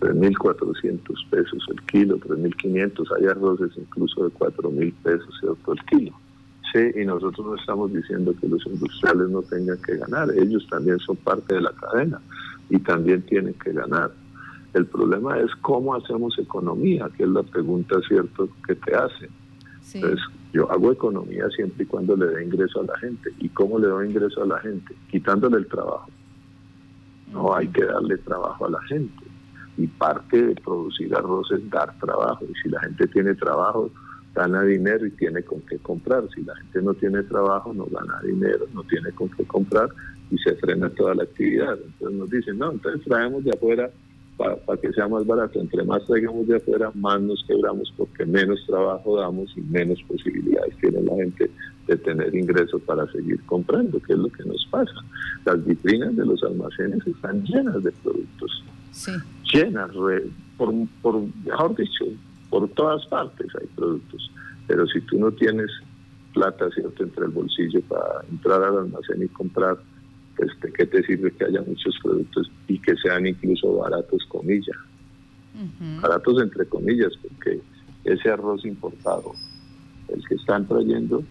3.400 0.00 1.30
pesos 1.30 1.64
el 1.70 1.80
kilo, 1.86 2.18
3.500. 2.18 3.06
Hay 3.18 3.26
arroces 3.26 3.70
incluso 3.76 4.24
de 4.24 4.34
4.000 4.34 4.94
pesos, 5.02 5.34
¿cierto? 5.40 5.72
El 5.72 5.84
kilo. 5.84 6.12
Sí, 6.72 7.00
y 7.00 7.04
nosotros 7.04 7.46
no 7.46 7.54
estamos 7.54 7.92
diciendo 7.92 8.34
que 8.40 8.48
los 8.48 8.66
industriales 8.66 9.28
no 9.30 9.42
tengan 9.42 9.80
que 9.82 9.96
ganar. 9.96 10.28
Ellos 10.36 10.66
también 10.68 10.98
son 10.98 11.16
parte 11.16 11.54
de 11.54 11.60
la 11.60 11.72
cadena 11.72 12.20
y 12.68 12.78
también 12.80 13.22
tienen 13.22 13.54
que 13.54 13.72
ganar. 13.72 14.10
El 14.74 14.84
problema 14.86 15.38
es 15.38 15.50
cómo 15.62 15.94
hacemos 15.94 16.38
economía, 16.38 17.08
que 17.16 17.22
es 17.22 17.28
la 17.28 17.42
pregunta, 17.42 17.96
¿cierto?, 18.06 18.48
que 18.66 18.74
te 18.74 18.94
hacen. 18.94 19.30
Entonces, 19.94 20.20
Yo 20.56 20.72
hago 20.72 20.90
economía 20.90 21.46
siempre 21.50 21.84
y 21.84 21.86
cuando 21.86 22.16
le 22.16 22.28
dé 22.28 22.42
ingreso 22.42 22.80
a 22.80 22.84
la 22.84 22.98
gente. 22.98 23.30
¿Y 23.40 23.50
cómo 23.50 23.78
le 23.78 23.88
doy 23.88 24.08
ingreso 24.08 24.42
a 24.42 24.46
la 24.46 24.58
gente? 24.60 24.94
Quitándole 25.10 25.58
el 25.58 25.66
trabajo. 25.66 26.08
No 27.30 27.54
hay 27.54 27.68
que 27.68 27.84
darle 27.84 28.16
trabajo 28.16 28.64
a 28.64 28.70
la 28.70 28.80
gente. 28.84 29.22
Y 29.76 29.86
parte 29.86 30.46
de 30.46 30.54
producir 30.54 31.14
arroz 31.14 31.52
es 31.52 31.68
dar 31.68 31.94
trabajo. 31.98 32.42
Y 32.48 32.54
si 32.62 32.70
la 32.70 32.80
gente 32.80 33.06
tiene 33.08 33.34
trabajo, 33.34 33.90
gana 34.34 34.62
dinero 34.62 35.04
y 35.04 35.10
tiene 35.10 35.42
con 35.42 35.60
qué 35.60 35.76
comprar. 35.76 36.26
Si 36.34 36.42
la 36.42 36.56
gente 36.56 36.80
no 36.80 36.94
tiene 36.94 37.22
trabajo, 37.24 37.74
no 37.74 37.84
gana 37.84 38.18
dinero, 38.22 38.64
no 38.72 38.82
tiene 38.84 39.12
con 39.12 39.28
qué 39.28 39.44
comprar 39.44 39.90
y 40.30 40.38
se 40.38 40.54
frena 40.54 40.88
toda 40.88 41.16
la 41.16 41.24
actividad. 41.24 41.76
Entonces 41.84 42.18
nos 42.18 42.30
dicen, 42.30 42.56
no, 42.56 42.72
entonces 42.72 43.04
traemos 43.04 43.44
de 43.44 43.50
afuera 43.50 43.90
para, 44.36 44.56
que 44.80 44.92
sea 44.92 45.08
más 45.08 45.26
barato. 45.26 45.60
Entre 45.60 45.82
más 45.84 46.04
traigamos 46.06 46.46
de 46.46 46.56
afuera, 46.56 46.90
más 46.94 47.20
nos 47.20 47.44
quebramos 47.46 47.92
porque 47.96 48.26
menos 48.26 48.64
trabajo 48.66 49.18
damos 49.18 49.52
y 49.56 49.60
menos 49.62 50.02
posibilidades 50.04 50.76
tiene 50.78 51.02
la 51.02 51.14
gente 51.16 51.50
de 51.86 51.96
tener 51.96 52.34
ingresos 52.34 52.82
para 52.82 53.10
seguir 53.12 53.40
comprando, 53.46 54.00
que 54.00 54.12
es 54.12 54.18
lo 54.18 54.28
que 54.28 54.44
nos 54.44 54.66
pasa. 54.70 54.94
Las 55.44 55.64
vitrinas 55.64 56.16
de 56.16 56.26
los 56.26 56.42
almacenes 56.42 57.06
están 57.06 57.44
llenas 57.44 57.82
de 57.82 57.92
productos. 57.92 58.64
Llenas, 59.52 59.90
por, 60.56 60.72
por, 61.02 61.22
mejor 61.44 61.76
dicho, 61.76 62.04
por 62.50 62.68
todas 62.70 63.06
partes 63.06 63.46
hay 63.60 63.66
productos. 63.74 64.30
Pero 64.66 64.86
si 64.86 65.00
tú 65.02 65.18
no 65.18 65.30
tienes 65.30 65.70
plata, 66.34 66.68
¿cierto?, 66.70 67.04
entre 67.04 67.26
el 67.26 67.30
bolsillo 67.30 67.80
para 67.82 68.22
entrar 68.30 68.62
al 68.62 68.78
almacén 68.78 69.22
y 69.22 69.28
comprar, 69.28 69.78
pues 70.36 70.50
¿de 70.60 70.72
qué 70.72 70.86
te 70.86 71.02
sirve 71.04 71.30
que 71.32 71.44
haya 71.44 71.62
muchos 71.62 71.98
productos 72.02 72.50
y 72.68 72.78
que 72.78 72.94
sean 72.96 73.26
incluso 73.26 73.76
baratos, 73.76 74.24
comillas? 74.28 74.76
Baratos 76.02 76.42
entre 76.42 76.66
comillas, 76.66 77.12
porque 77.22 77.60
ese 78.04 78.30
arroz 78.30 78.64
importado, 78.66 79.32
el 80.08 80.22
que 80.28 80.34
están 80.34 80.68
trayendo, 80.68 81.24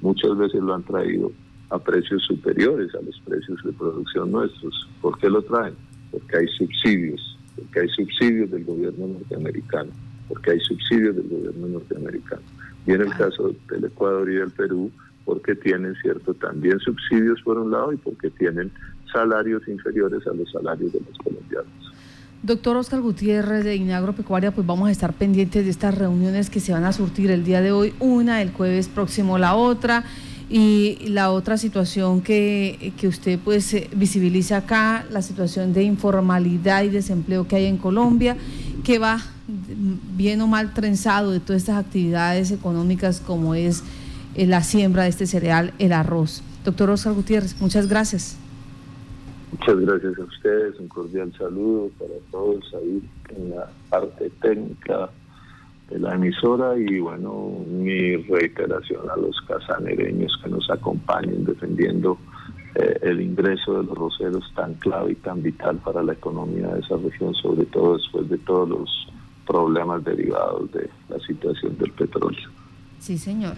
muchas 0.00 0.36
veces 0.38 0.60
lo 0.62 0.74
han 0.74 0.84
traído 0.84 1.32
a 1.70 1.78
precios 1.78 2.22
superiores 2.22 2.94
a 2.94 3.02
los 3.02 3.18
precios 3.20 3.62
de 3.64 3.72
producción 3.72 4.30
nuestros. 4.30 4.88
¿Por 5.00 5.18
qué 5.18 5.28
lo 5.28 5.42
traen? 5.42 5.74
Porque 6.12 6.36
hay 6.36 6.48
subsidios, 6.48 7.36
porque 7.56 7.80
hay 7.80 7.88
subsidios 7.88 8.50
del 8.52 8.64
gobierno 8.64 9.08
norteamericano, 9.08 9.90
porque 10.28 10.52
hay 10.52 10.60
subsidios 10.60 11.16
del 11.16 11.28
gobierno 11.28 11.66
norteamericano. 11.66 12.42
Y 12.86 12.92
en 12.92 13.00
el 13.00 13.10
caso 13.14 13.54
del 13.70 13.84
Ecuador 13.86 14.30
y 14.30 14.34
del 14.34 14.50
Perú, 14.50 14.90
porque 15.24 15.54
tienen, 15.54 15.94
cierto, 16.02 16.34
también 16.34 16.78
subsidios 16.80 17.40
por 17.42 17.58
un 17.58 17.70
lado 17.70 17.92
y 17.92 17.96
porque 17.96 18.30
tienen 18.30 18.70
salarios 19.12 19.66
inferiores 19.68 20.26
a 20.26 20.34
los 20.34 20.50
salarios 20.50 20.92
de 20.92 21.00
los 21.00 21.18
colombianos. 21.18 21.72
Doctor 22.42 22.76
Oscar 22.76 23.00
Gutiérrez 23.00 23.64
de 23.64 23.76
Inagropecuaria, 23.76 24.50
pues 24.50 24.66
vamos 24.66 24.88
a 24.88 24.92
estar 24.92 25.14
pendientes 25.14 25.64
de 25.64 25.70
estas 25.70 25.96
reuniones 25.96 26.50
que 26.50 26.60
se 26.60 26.72
van 26.72 26.84
a 26.84 26.92
surtir 26.92 27.30
el 27.30 27.42
día 27.42 27.62
de 27.62 27.72
hoy, 27.72 27.94
una 28.00 28.42
el 28.42 28.50
jueves 28.50 28.88
próximo 28.88 29.38
la 29.38 29.54
otra 29.54 30.04
y 30.50 30.98
la 31.08 31.30
otra 31.30 31.56
situación 31.56 32.20
que, 32.20 32.92
que 32.98 33.08
usted 33.08 33.38
pues 33.42 33.72
eh, 33.72 33.88
visibiliza 33.96 34.58
acá, 34.58 35.06
la 35.10 35.22
situación 35.22 35.72
de 35.72 35.84
informalidad 35.84 36.84
y 36.84 36.90
desempleo 36.90 37.48
que 37.48 37.56
hay 37.56 37.64
en 37.64 37.78
Colombia, 37.78 38.36
que 38.84 38.98
va 38.98 39.22
bien 40.16 40.40
o 40.42 40.46
mal 40.46 40.74
trenzado 40.74 41.30
de 41.30 41.40
todas 41.40 41.62
estas 41.62 41.78
actividades 41.78 42.50
económicas 42.50 43.20
como 43.20 43.54
es 43.54 43.82
eh, 44.34 44.46
la 44.46 44.62
siembra 44.62 45.04
de 45.04 45.10
este 45.10 45.26
cereal, 45.26 45.72
el 45.78 45.92
arroz. 45.92 46.42
Doctor 46.64 46.90
Oscar 46.90 47.14
Gutiérrez, 47.14 47.60
muchas 47.60 47.88
gracias. 47.88 48.38
Muchas 49.52 49.78
gracias 49.80 50.18
a 50.18 50.24
ustedes, 50.24 50.80
un 50.80 50.88
cordial 50.88 51.32
saludo 51.38 51.90
para 51.98 52.14
todos 52.30 52.74
ahí 52.74 53.02
en 53.36 53.50
la 53.50 53.70
parte 53.88 54.30
técnica 54.42 55.10
de 55.90 55.98
la 55.98 56.14
emisora 56.14 56.76
y 56.76 56.98
bueno, 56.98 57.64
mi 57.68 58.16
reiteración 58.16 59.08
a 59.10 59.16
los 59.16 59.40
casanereños 59.42 60.36
que 60.42 60.50
nos 60.50 60.68
acompañen 60.70 61.44
defendiendo 61.44 62.18
eh, 62.74 62.98
el 63.02 63.20
ingreso 63.20 63.74
de 63.74 63.84
los 63.84 63.96
roceros 63.96 64.44
tan 64.56 64.74
clave 64.74 65.12
y 65.12 65.16
tan 65.16 65.42
vital 65.42 65.76
para 65.76 66.02
la 66.02 66.14
economía 66.14 66.68
de 66.68 66.80
esa 66.80 66.96
región, 66.96 67.32
sobre 67.34 67.66
todo 67.66 67.96
después 67.96 68.28
de 68.28 68.38
todos 68.38 68.68
los 68.68 69.08
problemas 69.46 70.02
derivados 70.02 70.72
de 70.72 70.90
la 71.08 71.18
situación 71.20 71.76
del 71.78 71.92
petróleo. 71.92 72.50
Sí, 72.98 73.18
señor. 73.18 73.54